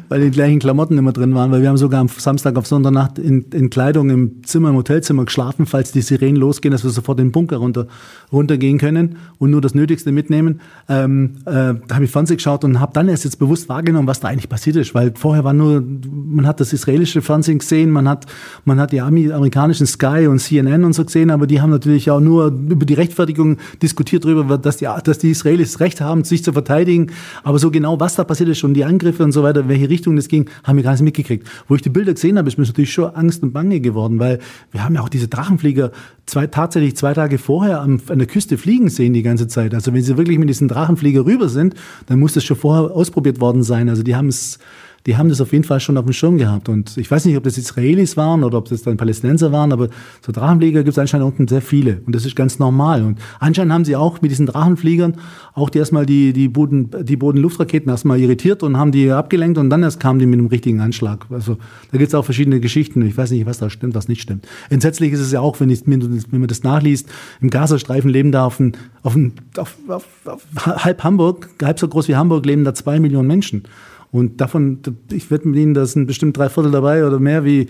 weil 0.10 0.22
die 0.22 0.32
gleichen 0.32 0.60
Klamotten 0.60 0.98
immer 0.98 1.14
drin 1.14 1.34
waren, 1.36 1.52
weil 1.52 1.62
wir 1.62 1.70
haben 1.70 1.78
sogar 1.78 2.02
am 2.02 2.08
Samstag 2.08 2.58
auf 2.58 2.68
Sonntagnacht 2.68 3.20
in, 3.20 3.46
in 3.54 3.70
Kleidung 3.70 4.10
im 4.10 4.44
Zimmer, 4.44 4.70
im 4.70 4.76
Hotelzimmer 4.76 5.26
geschlafen, 5.26 5.66
falls 5.66 5.92
die 5.92 6.02
Sirenen 6.02 6.38
losgehen, 6.38 6.72
dass 6.72 6.84
wir 6.84 6.92
sofort 6.92 7.20
in 7.20 7.28
den 7.28 7.32
Bunker 7.32 7.58
runter, 7.58 7.88
runtergehen 8.32 8.78
können 8.78 9.18
und 9.38 9.52
nur 9.52 9.62
das 9.62 9.76
Nötigste 9.76 10.12
mitnehmen. 10.12 10.62
Ähm, 10.90 11.38
äh, 11.46 11.76
da 11.88 11.96
habe 11.96 12.06
ich 12.06 12.12
Fernsehen 12.12 12.38
geschaut 12.38 12.64
und 12.64 12.80
habe 12.80 12.94
dann 12.94 13.08
erst 13.10 13.26
jetzt 13.26 13.40
bewusst 13.40 13.70
wahrgenommen, 13.70 14.08
was 14.08 14.20
da 14.20 14.28
eigentlich 14.28 14.50
passiert 14.50 14.76
ist, 14.76 14.94
weil 14.94 15.14
vorher 15.16 15.44
war 15.44 15.54
nur, 15.54 15.84
man 16.12 16.48
hat 16.48 16.60
das 16.60 16.74
israelische 16.74 17.22
Fernsehen 17.22 17.60
gesehen, 17.60 17.92
man 17.92 18.08
hat, 18.08 18.26
man 18.66 18.80
hat 18.80 18.92
die 18.92 19.02
amerikanischen 19.02 19.88
Sky 19.88 20.28
und 20.28 20.40
CNN 20.40 20.84
und 20.84 20.94
so 20.94 21.06
gesehen, 21.06 21.32
aber 21.32 21.48
die 21.48 21.62
haben 21.62 21.70
natürlich 21.70 22.10
auch 22.12 22.20
nur 22.20 22.48
über 22.48 22.86
die 22.86 22.94
Rechtfertigung 22.94 23.58
diskutiert 23.82 24.26
darüber, 24.26 24.58
dass 24.58 24.77
die, 24.78 24.88
dass 25.04 25.20
die 25.20 25.32
Israelis 25.32 25.80
Recht 25.80 26.02
haben, 26.02 26.24
sich 26.24 26.44
zu 26.44 26.54
verteidigen. 26.54 27.12
Aber 27.44 27.60
so 27.60 27.72
genau, 27.72 28.00
was 28.00 28.16
da 28.16 28.24
passiert 28.24 28.50
ist 28.50 28.64
und 28.64 28.74
die 28.74 28.86
Angriffe 28.86 29.24
und 29.24 29.32
so 29.32 29.44
weiter, 29.44 29.68
welche 29.68 29.90
Richtung 29.90 30.16
das 30.16 30.28
ging, 30.28 30.50
haben 30.64 30.78
wir 30.78 30.84
gar 30.84 30.92
nicht 30.92 31.02
mitgekriegt. 31.02 31.48
Wo 31.68 31.76
ich 31.76 31.82
die 31.82 31.90
Bilder 31.90 32.14
gesehen 32.14 32.38
habe, 32.38 32.48
ist 32.48 32.58
mir 32.58 32.66
natürlich 32.66 32.94
schon 32.94 33.14
Angst 33.16 33.44
und 33.44 33.54
Bange 33.54 33.80
geworden, 33.80 34.20
weil 34.20 34.40
wir 34.72 34.84
haben 34.84 34.96
ja 34.96 35.02
auch 35.02 35.10
diese 35.10 35.28
Drachenflieger 35.28 35.92
zwei, 36.26 36.48
tatsächlich 36.48 36.96
zwei 36.96 37.14
Tage 37.14 37.38
vorher 37.38 37.82
am, 37.82 38.00
an 38.10 38.20
der 38.20 38.28
Küste 38.28 38.58
fliegen 38.58 38.90
sehen 38.90 39.14
die 39.14 39.24
ganze 39.24 39.48
Zeit. 39.48 39.74
Also 39.74 39.94
wenn 39.94 40.04
sie 40.04 40.18
wirklich 40.18 40.38
mit 40.38 40.50
diesen 40.50 40.68
Drachenflieger 40.68 41.26
rüber 41.26 41.50
sind, 41.50 41.76
dann 42.08 42.20
muss 42.20 42.34
das 42.34 42.44
schon 42.44 42.58
vorher 42.58 42.96
ausprobiert 42.96 43.40
worden 43.40 43.64
sein. 43.64 43.90
Also 43.90 44.04
die 44.04 44.16
haben 44.16 44.28
es 44.28 44.60
die 45.08 45.16
haben 45.16 45.30
das 45.30 45.40
auf 45.40 45.54
jeden 45.54 45.64
Fall 45.64 45.80
schon 45.80 45.98
auf 45.98 46.04
dem 46.04 46.12
Schirm 46.12 46.38
gehabt. 46.38 46.68
Und 46.68 46.98
ich 46.98 47.10
weiß 47.10 47.24
nicht, 47.26 47.38
ob 47.38 47.44
das 47.44 47.58
Israelis 47.58 48.18
waren 48.18 48.44
oder 48.44 48.58
ob 48.58 48.68
das 48.68 48.82
dann 48.82 48.98
Palästinenser 48.98 49.54
waren, 49.54 49.72
aber 49.72 49.88
so 50.24 50.34
Drachenflieger 50.34 50.84
gibt 50.84 50.90
es 50.90 51.00
anscheinend 51.00 51.26
unten 51.26 51.48
sehr 51.48 51.62
viele. 51.62 52.02
Und 52.06 52.14
das 52.14 52.26
ist 52.26 52.36
ganz 52.36 52.60
normal. 52.60 53.04
Und 53.04 53.18
anscheinend 53.40 53.74
haben 53.74 53.86
sie 53.86 53.96
auch 53.96 54.22
mit 54.22 54.32
diesen 54.32 54.46
Drachenfliegern 54.48 55.16
auch 55.54 55.70
die 55.70 55.80
erstmal 55.80 56.06
die, 56.06 56.34
die, 56.34 56.50
Boden, 56.50 56.92
die 57.04 57.16
Bodenluftraketen 57.16 57.90
erstmal 57.90 58.20
irritiert 58.20 58.64
und 58.64 58.76
haben 58.76 58.92
die 58.92 59.10
abgelenkt 59.10 59.58
und 59.58 59.70
dann 59.70 59.82
erst 59.82 60.02
kamen 60.02 60.20
die 60.20 60.26
mit 60.26 60.40
einem 60.40 60.48
richtigen 60.48 60.82
Anschlag. 60.82 61.26
Also 61.30 61.58
da 61.92 61.98
gibt 61.98 62.10
es 62.10 62.16
auch 62.16 62.26
verschiedene 62.26 62.60
Geschichten. 62.60 63.02
Ich 63.04 63.18
weiß 63.18 63.32
nicht, 63.32 63.46
was 63.46 63.60
da 63.60 63.70
stimmt, 63.70 63.96
was 63.96 64.10
nicht 64.10 64.22
stimmt. 64.22 64.46
Entsetzlich 64.70 65.14
ist 65.14 65.22
es 65.22 65.32
ja 65.32 65.40
auch, 65.40 65.60
wenn, 65.62 65.70
ich, 65.70 65.88
wenn 65.88 66.28
man 66.32 66.48
das 66.48 66.64
nachliest, 66.64 67.08
im 67.40 67.50
Gazastreifen 67.50 68.10
leben 68.10 68.34
da 68.34 68.46
auf, 68.46 68.60
ein, 68.60 68.74
auf, 69.04 69.16
ein, 69.16 69.32
auf, 69.56 69.78
auf, 69.88 70.06
auf 70.26 70.44
halb 70.66 71.02
Hamburg, 71.06 71.50
halb 71.64 71.80
so 71.80 71.88
groß 71.88 72.10
wie 72.10 72.18
Hamburg, 72.18 72.46
leben 72.46 72.66
da 72.66 72.74
zwei 72.74 73.00
Millionen 73.00 73.28
Menschen. 73.28 73.64
Und 74.12 74.40
davon, 74.42 74.80
ich 75.12 75.30
wette 75.32 75.48
mit 75.48 75.60
Ihnen, 75.60 75.74
da 75.74 75.86
sind 75.86 76.08
bestimmt 76.08 76.38
drei 76.38 76.50
Viertel 76.50 76.72
dabei 76.72 77.06
oder 77.06 77.20
mehr, 77.20 77.44
wie, 77.44 77.68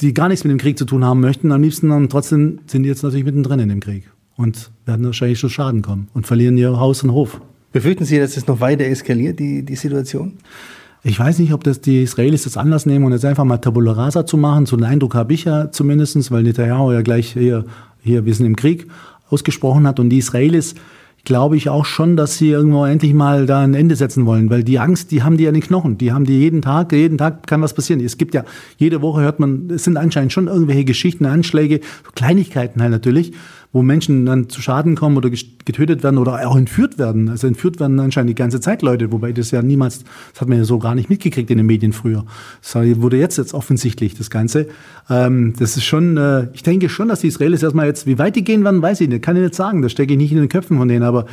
die 0.00 0.14
gar 0.14 0.28
nichts 0.28 0.44
mit 0.44 0.50
dem 0.50 0.58
Krieg 0.58 0.78
zu 0.78 0.84
tun 0.84 1.04
haben 1.04 1.20
möchten. 1.20 1.52
Am 1.52 1.62
liebsten 1.62 1.90
und 1.90 2.10
trotzdem 2.10 2.60
sind 2.66 2.82
die 2.82 2.88
jetzt 2.88 3.02
natürlich 3.02 3.24
mittendrin 3.24 3.60
in 3.60 3.68
dem 3.68 3.80
Krieg 3.80 4.10
und 4.36 4.70
werden 4.84 5.04
wahrscheinlich 5.06 5.38
schon 5.38 5.50
Schaden 5.50 5.82
kommen 5.82 6.08
und 6.14 6.26
verlieren 6.26 6.56
ihr 6.58 6.78
Haus 6.78 7.02
und 7.02 7.12
Hof. 7.12 7.40
Befürchten 7.72 8.04
Sie, 8.04 8.18
dass 8.18 8.36
es 8.36 8.46
noch 8.46 8.60
weiter 8.60 8.84
eskaliert, 8.84 9.38
die, 9.38 9.62
die 9.62 9.76
Situation? 9.76 10.34
Ich 11.02 11.18
weiß 11.18 11.38
nicht, 11.38 11.52
ob 11.52 11.62
das 11.62 11.80
die 11.80 12.02
Israelis 12.02 12.44
das 12.44 12.56
Anlass 12.56 12.86
nehmen 12.86 13.04
und 13.04 13.12
jetzt 13.12 13.24
einfach 13.24 13.44
mal 13.44 13.58
Tabula 13.58 13.92
Rasa 13.92 14.26
zu 14.26 14.36
machen. 14.36 14.66
So 14.66 14.76
einen 14.76 14.84
Eindruck 14.84 15.14
habe 15.14 15.34
ich 15.34 15.44
ja 15.44 15.70
zumindest, 15.70 16.30
weil 16.30 16.42
Netanyahu 16.42 16.92
ja 16.92 17.02
gleich 17.02 17.32
hier, 17.32 17.64
hier, 18.00 18.24
wir 18.24 18.34
sind 18.34 18.46
im 18.46 18.56
Krieg, 18.56 18.86
ausgesprochen 19.30 19.86
hat 19.86 20.00
und 20.00 20.10
die 20.10 20.18
Israelis 20.18 20.74
glaube 21.26 21.56
ich 21.56 21.68
auch 21.68 21.84
schon, 21.84 22.16
dass 22.16 22.38
sie 22.38 22.50
irgendwo 22.50 22.86
endlich 22.86 23.12
mal 23.12 23.46
da 23.46 23.60
ein 23.60 23.74
Ende 23.74 23.96
setzen 23.96 24.24
wollen, 24.26 24.48
weil 24.48 24.62
die 24.62 24.78
Angst, 24.78 25.10
die 25.10 25.22
haben 25.24 25.36
die 25.36 25.44
ja 25.44 25.50
in 25.50 25.54
den 25.54 25.62
Knochen, 25.62 25.98
die 25.98 26.12
haben 26.12 26.24
die 26.24 26.38
jeden 26.38 26.62
Tag, 26.62 26.92
jeden 26.92 27.18
Tag 27.18 27.46
kann 27.48 27.60
was 27.60 27.74
passieren. 27.74 28.00
Es 28.00 28.16
gibt 28.16 28.32
ja, 28.32 28.44
jede 28.78 29.02
Woche 29.02 29.22
hört 29.22 29.40
man, 29.40 29.68
es 29.68 29.84
sind 29.84 29.96
anscheinend 29.96 30.32
schon 30.32 30.46
irgendwelche 30.46 30.84
Geschichten, 30.84 31.26
Anschläge, 31.26 31.80
Kleinigkeiten 32.14 32.80
halt 32.80 32.92
natürlich, 32.92 33.32
wo 33.76 33.82
Menschen 33.82 34.24
dann 34.24 34.48
zu 34.48 34.62
Schaden 34.62 34.94
kommen 34.94 35.18
oder 35.18 35.28
getötet 35.28 36.02
werden 36.02 36.16
oder 36.16 36.48
auch 36.48 36.56
entführt 36.56 36.98
werden. 36.98 37.28
Also 37.28 37.46
entführt 37.46 37.78
werden 37.78 38.00
anscheinend 38.00 38.30
die 38.30 38.34
ganze 38.34 38.58
Zeit 38.58 38.80
Leute, 38.80 39.12
wobei 39.12 39.32
das 39.32 39.50
ja 39.50 39.60
niemals, 39.60 40.02
das 40.32 40.40
hat 40.40 40.48
man 40.48 40.56
ja 40.56 40.64
so 40.64 40.78
gar 40.78 40.94
nicht 40.94 41.10
mitgekriegt 41.10 41.50
in 41.50 41.58
den 41.58 41.66
Medien 41.66 41.92
früher. 41.92 42.24
Das 42.62 42.74
wurde 43.02 43.18
jetzt 43.18 43.36
jetzt 43.36 43.52
offensichtlich, 43.52 44.14
das 44.14 44.30
Ganze. 44.30 44.68
Ähm, 45.10 45.52
das 45.58 45.76
ist 45.76 45.84
schon, 45.84 46.16
äh, 46.16 46.48
ich 46.54 46.62
denke 46.62 46.88
schon, 46.88 47.08
dass 47.08 47.20
die 47.20 47.26
Israelis 47.26 47.62
erstmal 47.62 47.84
jetzt, 47.84 48.06
wie 48.06 48.18
weit 48.18 48.36
die 48.36 48.44
gehen 48.44 48.64
werden, 48.64 48.80
weiß 48.80 49.02
ich 49.02 49.10
nicht, 49.10 49.20
kann 49.20 49.36
ich 49.36 49.42
nicht 49.42 49.54
sagen, 49.54 49.82
das 49.82 49.92
stecke 49.92 50.14
ich 50.14 50.18
nicht 50.18 50.32
in 50.32 50.38
den 50.38 50.48
Köpfen 50.48 50.78
von 50.78 50.88
denen, 50.88 51.02
aber 51.02 51.26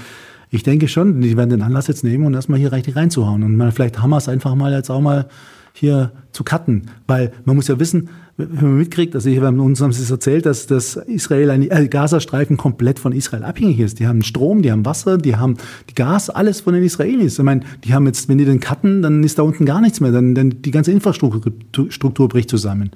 ich 0.50 0.64
denke 0.64 0.90
schon, 0.90 1.22
die 1.22 1.38
werden 1.38 1.50
den 1.50 1.62
Anlass 1.62 1.88
jetzt 1.88 2.04
nehmen 2.04 2.26
und 2.26 2.34
erstmal 2.34 2.60
hier 2.60 2.74
richtig 2.74 2.98
reinzuhauen. 2.98 3.44
Und 3.44 3.56
mal, 3.56 3.72
vielleicht 3.72 3.98
es 4.04 4.28
einfach 4.28 4.54
mal 4.56 4.74
jetzt 4.74 4.92
auch 4.92 5.00
mal 5.00 5.28
hier 5.74 6.12
zu 6.32 6.44
cutten. 6.44 6.90
Weil 7.08 7.34
man 7.46 7.56
muss 7.56 7.68
ja 7.68 7.80
wissen, 7.80 8.10
wenn 8.38 8.56
man 8.56 8.78
mitkriegt, 8.78 9.14
also 9.14 9.30
hier 9.30 9.44
haben 9.44 9.60
uns 9.60 9.82
haben 9.82 9.92
sie 9.92 10.02
es 10.02 10.10
erzählt, 10.10 10.46
dass 10.46 10.66
das 10.66 10.96
Israel, 10.96 11.52
ein 11.52 11.70
äh, 11.70 11.88
Gazastreifen 11.88 12.58
komplett 12.58 12.98
von 13.00 13.12
Israel 13.12 13.44
abhängig 13.44 13.80
ist. 13.80 14.00
Die 14.00 14.08
haben 14.08 14.24
Strom, 14.24 14.62
die 14.62 14.72
haben 14.72 14.86
Wasser, 14.86 15.18
die 15.18 15.36
haben 15.36 15.58
die 15.90 15.96
Gas, 15.96 16.30
alles 16.30 16.62
von 16.62 16.74
den 16.74 16.84
Israelis. 16.84 17.38
Ich 17.38 17.46
meine, 17.46 17.62
die 17.84 17.94
haben 17.94 18.08
jetzt, 18.08 18.30
wenn 18.30 18.38
die 18.38 18.46
den 18.46 18.60
cutten, 18.60 19.02
dann 19.02 19.24
ist 19.24 19.38
da 19.38 19.44
unten 19.44 19.66
gar 19.66 19.82
nichts 19.82 20.00
mehr, 20.00 20.12
dann, 20.12 20.34
dann 20.34 20.62
die 20.62 20.72
ganze 20.72 20.92
Infrastruktur 20.92 22.28
bricht 22.28 22.50
zusammen. 22.50 22.92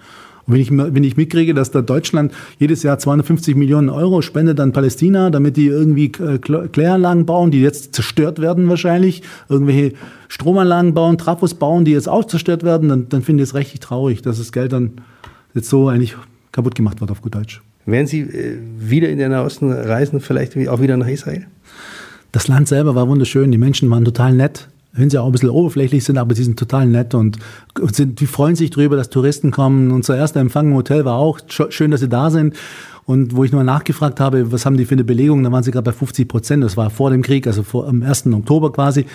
Und 0.47 0.53
wenn 0.53 0.61
ich, 0.61 0.71
wenn 0.71 1.03
ich 1.03 1.17
mitkriege, 1.17 1.53
dass 1.53 1.71
da 1.71 1.81
Deutschland 1.81 2.33
jedes 2.57 2.81
Jahr 2.81 2.97
250 2.97 3.55
Millionen 3.55 3.89
Euro 3.89 4.21
spendet 4.21 4.59
an 4.61 4.71
Palästina, 4.71 5.29
damit 5.29 5.57
die 5.57 5.67
irgendwie 5.67 6.05
äh, 6.05 6.39
Kläranlagen 6.39 7.25
bauen, 7.25 7.51
die 7.51 7.61
jetzt 7.61 7.93
zerstört 7.93 8.39
werden 8.39 8.69
wahrscheinlich, 8.69 9.23
irgendwelche 9.49 9.93
Stromanlagen 10.29 10.93
bauen, 10.93 11.17
Trafos 11.17 11.53
bauen, 11.53 11.83
die 11.83 11.91
jetzt 11.91 12.07
auch 12.07 12.25
zerstört 12.25 12.63
werden, 12.63 12.87
dann, 12.89 13.09
dann 13.09 13.21
finde 13.23 13.43
ich 13.43 13.49
es 13.49 13.55
richtig 13.55 13.81
traurig, 13.81 14.21
dass 14.21 14.37
das 14.37 14.53
Geld 14.53 14.71
dann 14.71 14.93
jetzt 15.53 15.69
so 15.69 15.89
eigentlich 15.89 16.15
kaputt 16.53 16.75
gemacht 16.75 17.01
wird 17.01 17.11
auf 17.11 17.21
gut 17.21 17.35
Deutsch. 17.35 17.61
Werden 17.85 18.07
Sie 18.07 18.21
äh, 18.21 18.57
wieder 18.77 19.09
in 19.09 19.17
den 19.17 19.33
Osten 19.33 19.71
reisen, 19.71 20.21
vielleicht 20.21 20.57
auch 20.69 20.81
wieder 20.81 20.95
nach 20.95 21.07
Israel? 21.07 21.45
Das 22.31 22.47
Land 22.47 22.67
selber 22.67 22.95
war 22.95 23.07
wunderschön, 23.07 23.51
die 23.51 23.57
Menschen 23.57 23.89
waren 23.89 24.05
total 24.05 24.33
nett 24.33 24.69
wenn 24.97 25.09
sie 25.09 25.19
auch 25.19 25.27
ein 25.27 25.31
bisschen 25.31 25.49
oberflächlich 25.49 26.03
sind, 26.03 26.17
aber 26.17 26.35
sie 26.35 26.43
sind 26.43 26.57
total 26.57 26.87
nett 26.87 27.13
und, 27.13 27.37
sind, 27.91 28.19
die 28.19 28.27
freuen 28.27 28.55
sich 28.55 28.71
drüber, 28.71 28.95
dass 28.95 29.09
Touristen 29.09 29.51
kommen. 29.51 29.91
Unser 29.91 30.17
erster 30.17 30.39
Empfang 30.39 30.67
im 30.67 30.75
Hotel 30.75 31.05
war 31.05 31.15
auch 31.15 31.39
schön, 31.47 31.91
dass 31.91 32.01
sie 32.01 32.09
da 32.09 32.29
sind. 32.31 32.55
Und 33.05 33.35
wo 33.35 33.45
ich 33.45 33.51
nochmal 33.51 33.65
nachgefragt 33.65 34.19
habe, 34.19 34.51
was 34.51 34.65
haben 34.65 34.75
die 34.75 34.83
für 34.83 34.95
eine 34.95 35.05
Belegung, 35.05 35.41
da 35.43 35.51
waren 35.51 35.63
sie 35.63 35.71
gerade 35.71 35.85
bei 35.85 35.93
50 35.93 36.27
Prozent. 36.27 36.63
Das 36.63 36.75
war 36.75 36.89
vor 36.89 37.09
dem 37.09 37.21
Krieg, 37.21 37.47
also 37.47 37.63
vor, 37.63 37.87
am 37.87 38.03
1. 38.03 38.27
Oktober 38.27 38.73
quasi. 38.73 39.05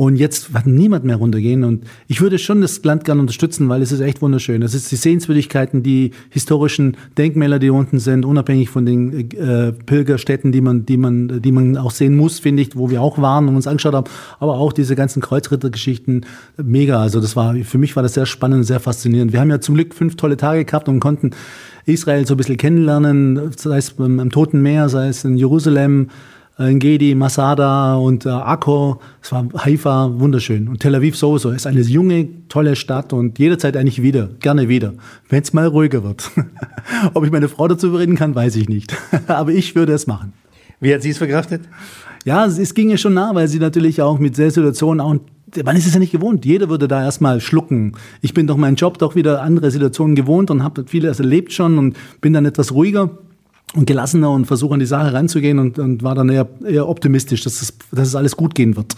Und 0.00 0.16
jetzt 0.16 0.54
wird 0.54 0.66
niemand 0.66 1.04
mehr 1.04 1.16
runtergehen. 1.16 1.62
Und 1.62 1.84
ich 2.08 2.22
würde 2.22 2.38
schon 2.38 2.62
das 2.62 2.82
Land 2.84 3.04
gerne 3.04 3.20
unterstützen, 3.20 3.68
weil 3.68 3.82
es 3.82 3.92
ist 3.92 4.00
echt 4.00 4.22
wunderschön. 4.22 4.62
Es 4.62 4.72
ist 4.72 4.90
die 4.90 4.96
Sehenswürdigkeiten, 4.96 5.82
die 5.82 6.12
historischen 6.30 6.96
Denkmäler, 7.18 7.58
die 7.58 7.68
unten 7.68 7.98
sind, 7.98 8.24
unabhängig 8.24 8.70
von 8.70 8.86
den 8.86 9.30
äh, 9.32 9.72
Pilgerstätten, 9.72 10.52
die 10.52 10.62
man, 10.62 10.86
die 10.86 10.96
man, 10.96 11.42
die 11.42 11.52
man 11.52 11.76
auch 11.76 11.90
sehen 11.90 12.16
muss, 12.16 12.38
finde 12.38 12.62
ich, 12.62 12.74
wo 12.76 12.88
wir 12.88 13.02
auch 13.02 13.18
waren 13.18 13.46
und 13.48 13.56
uns 13.56 13.66
angeschaut 13.66 13.92
haben. 13.92 14.10
Aber 14.38 14.54
auch 14.54 14.72
diese 14.72 14.96
ganzen 14.96 15.20
Kreuzrittergeschichten, 15.20 16.24
mega. 16.56 16.98
Also 16.98 17.20
das 17.20 17.36
war, 17.36 17.54
für 17.56 17.76
mich 17.76 17.94
war 17.94 18.02
das 18.02 18.14
sehr 18.14 18.24
spannend, 18.24 18.64
sehr 18.64 18.80
faszinierend. 18.80 19.34
Wir 19.34 19.40
haben 19.40 19.50
ja 19.50 19.60
zum 19.60 19.74
Glück 19.74 19.94
fünf 19.94 20.16
tolle 20.16 20.38
Tage 20.38 20.64
gehabt 20.64 20.88
und 20.88 21.00
konnten 21.00 21.32
Israel 21.84 22.26
so 22.26 22.32
ein 22.32 22.36
bisschen 22.38 22.56
kennenlernen, 22.56 23.50
sei 23.54 23.76
es 23.76 23.98
am 23.98 24.30
Toten 24.30 24.62
Meer, 24.62 24.88
sei 24.88 25.08
es 25.08 25.26
in 25.26 25.36
Jerusalem, 25.36 26.08
Engedi, 26.68 27.14
Masada 27.14 27.94
und 27.94 28.26
äh, 28.26 28.28
Akko, 28.28 29.00
es 29.22 29.32
war 29.32 29.46
Haifa, 29.56 30.10
wunderschön. 30.18 30.68
Und 30.68 30.80
Tel 30.80 30.94
Aviv 30.94 31.16
sowieso, 31.16 31.50
ist 31.50 31.66
eine 31.66 31.80
junge, 31.80 32.28
tolle 32.48 32.76
Stadt 32.76 33.12
und 33.12 33.38
jederzeit 33.38 33.76
eigentlich 33.76 34.02
wieder, 34.02 34.28
gerne 34.40 34.68
wieder, 34.68 34.94
wenn 35.28 35.42
es 35.42 35.52
mal 35.52 35.66
ruhiger 35.66 36.04
wird. 36.04 36.30
Ob 37.14 37.24
ich 37.24 37.30
meine 37.30 37.48
Frau 37.48 37.66
dazu 37.66 37.88
überreden 37.88 38.16
kann, 38.16 38.34
weiß 38.34 38.56
ich 38.56 38.68
nicht. 38.68 38.94
Aber 39.26 39.52
ich 39.52 39.74
würde 39.74 39.92
es 39.94 40.06
machen. 40.06 40.32
Wie 40.80 40.94
hat 40.94 41.02
sie 41.02 41.10
es 41.10 41.18
verkraftet? 41.18 41.62
Ja, 42.24 42.44
es 42.44 42.74
ging 42.74 42.90
ihr 42.90 42.98
schon 42.98 43.14
nah, 43.14 43.34
weil 43.34 43.48
sie 43.48 43.58
natürlich 43.58 44.02
auch 44.02 44.18
mit 44.18 44.36
der 44.36 44.50
Situation 44.50 45.00
auch 45.00 45.16
man 45.64 45.74
ist 45.74 45.84
es 45.84 45.94
ja 45.94 45.98
nicht 45.98 46.12
gewohnt. 46.12 46.44
Jeder 46.44 46.68
würde 46.68 46.86
da 46.86 47.02
erstmal 47.02 47.40
schlucken. 47.40 47.94
Ich 48.20 48.34
bin 48.34 48.46
doch 48.46 48.56
meinen 48.56 48.76
Job 48.76 48.98
doch 48.98 49.16
wieder 49.16 49.42
andere 49.42 49.72
Situationen 49.72 50.14
gewohnt 50.14 50.48
und 50.50 50.62
habe 50.62 50.84
vieles 50.86 51.18
erlebt 51.18 51.52
schon 51.52 51.76
und 51.76 51.96
bin 52.20 52.32
dann 52.32 52.46
etwas 52.46 52.72
ruhiger 52.72 53.10
und 53.74 53.86
gelassener 53.86 54.30
und 54.30 54.46
versuche 54.46 54.74
an 54.74 54.80
die 54.80 54.86
Sache 54.86 55.12
ranzugehen 55.12 55.58
und, 55.58 55.78
und 55.78 56.02
war 56.02 56.14
dann 56.14 56.28
eher, 56.28 56.48
eher 56.66 56.88
optimistisch, 56.88 57.44
dass 57.44 57.62
es, 57.62 57.74
dass 57.92 58.08
es 58.08 58.14
alles 58.14 58.36
gut 58.36 58.54
gehen 58.54 58.76
wird. 58.76 58.96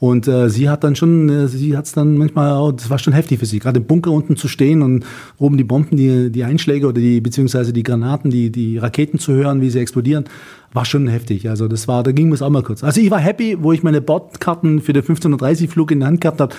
Und 0.00 0.26
äh, 0.28 0.48
sie 0.48 0.70
hat 0.70 0.82
dann 0.82 0.96
schon, 0.96 1.28
äh, 1.28 1.46
sie 1.46 1.76
hat 1.76 1.84
es 1.84 1.92
dann 1.92 2.16
manchmal, 2.16 2.58
oh, 2.58 2.72
das 2.72 2.88
war 2.88 2.98
schon 2.98 3.12
heftig 3.12 3.38
für 3.38 3.44
sie, 3.44 3.58
gerade 3.58 3.80
im 3.80 3.84
Bunker 3.84 4.10
unten 4.10 4.34
zu 4.34 4.48
stehen 4.48 4.80
und 4.80 5.04
oben 5.36 5.58
die 5.58 5.64
Bomben, 5.64 5.96
die, 5.96 6.30
die 6.32 6.42
Einschläge 6.42 6.86
oder 6.86 6.98
die, 6.98 7.20
beziehungsweise 7.20 7.74
die 7.74 7.82
Granaten, 7.82 8.30
die, 8.30 8.50
die 8.50 8.78
Raketen 8.78 9.18
zu 9.18 9.34
hören, 9.34 9.60
wie 9.60 9.68
sie 9.68 9.78
explodieren, 9.78 10.24
war 10.72 10.86
schon 10.86 11.06
heftig. 11.06 11.50
Also 11.50 11.68
das 11.68 11.86
war, 11.86 12.02
da 12.02 12.12
ging 12.12 12.32
es 12.32 12.40
auch 12.40 12.48
mal 12.48 12.62
kurz. 12.62 12.82
Also 12.82 12.98
ich 12.98 13.10
war 13.10 13.18
happy, 13.18 13.58
wo 13.60 13.72
ich 13.72 13.82
meine 13.82 14.00
Bordkarten 14.00 14.80
für 14.80 14.94
den 14.94 15.02
1530 15.02 15.68
Flug 15.68 15.90
in 15.90 16.00
der 16.00 16.08
Hand 16.08 16.22
gehabt 16.22 16.40
habe 16.40 16.54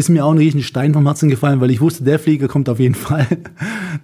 ist 0.00 0.08
mir 0.08 0.24
auch 0.24 0.32
ein 0.32 0.38
riesen 0.38 0.62
Stein 0.62 0.92
vom 0.94 1.06
Herzen 1.06 1.28
gefallen, 1.28 1.60
weil 1.60 1.70
ich 1.70 1.80
wusste, 1.80 2.02
der 2.02 2.18
Flieger 2.18 2.48
kommt 2.48 2.68
auf 2.68 2.80
jeden 2.80 2.94
Fall. 3.06 3.26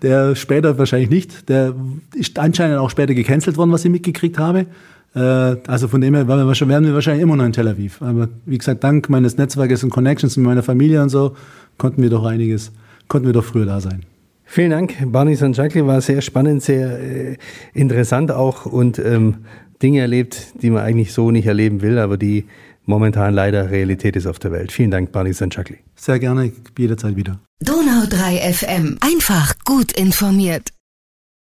Der 0.02 0.36
später 0.36 0.78
wahrscheinlich 0.78 1.10
nicht. 1.10 1.48
Der 1.48 1.74
ist 2.14 2.38
anscheinend 2.38 2.78
auch 2.78 2.90
später 2.90 3.14
gecancelt 3.14 3.56
worden, 3.56 3.72
was 3.72 3.84
ich 3.84 3.90
mitgekriegt 3.90 4.38
habe. 4.38 4.66
Äh, 5.14 5.20
also 5.66 5.88
von 5.88 6.00
dem 6.00 6.14
her 6.14 6.28
wären 6.28 6.46
wir 6.46 6.94
wahrscheinlich 6.94 7.22
immer 7.22 7.36
noch 7.36 7.44
in 7.44 7.52
Tel 7.52 7.66
Aviv. 7.66 8.02
Aber 8.02 8.28
wie 8.44 8.58
gesagt, 8.58 8.84
dank 8.84 9.08
meines 9.08 9.38
Netzwerkes 9.38 9.82
und 9.82 9.90
Connections 9.90 10.36
mit 10.36 10.46
meiner 10.46 10.62
Familie 10.62 11.02
und 11.02 11.08
so, 11.08 11.34
konnten 11.78 12.02
wir 12.02 12.10
doch 12.10 12.24
einiges, 12.24 12.72
konnten 13.08 13.26
wir 13.26 13.32
doch 13.32 13.44
früher 13.44 13.66
da 13.66 13.80
sein. 13.80 14.02
Vielen 14.44 14.70
Dank, 14.70 14.94
Barney 15.10 15.34
Sanchakli, 15.34 15.84
war 15.86 16.00
sehr 16.00 16.20
spannend, 16.20 16.62
sehr 16.62 17.00
äh, 17.00 17.36
interessant 17.74 18.30
auch 18.30 18.64
und 18.64 18.98
ähm, 18.98 19.38
Dinge 19.82 20.00
erlebt, 20.00 20.62
die 20.62 20.70
man 20.70 20.82
eigentlich 20.82 21.12
so 21.12 21.30
nicht 21.30 21.46
erleben 21.46 21.82
will, 21.82 21.98
aber 21.98 22.16
die 22.16 22.44
momentan 22.86 23.34
leider 23.34 23.70
Realität 23.70 24.16
ist 24.16 24.26
auf 24.26 24.38
der 24.38 24.52
Welt. 24.52 24.72
Vielen 24.72 24.90
Dank, 24.90 25.12
Barney 25.12 25.32
Sanchakli. 25.32 25.78
Sehr 25.94 26.18
gerne, 26.18 26.52
jederzeit 26.78 27.16
wieder. 27.16 27.40
Donau 27.60 28.06
3 28.08 28.52
FM. 28.52 28.98
Einfach 29.00 29.54
gut 29.64 29.92
informiert. 29.92 30.75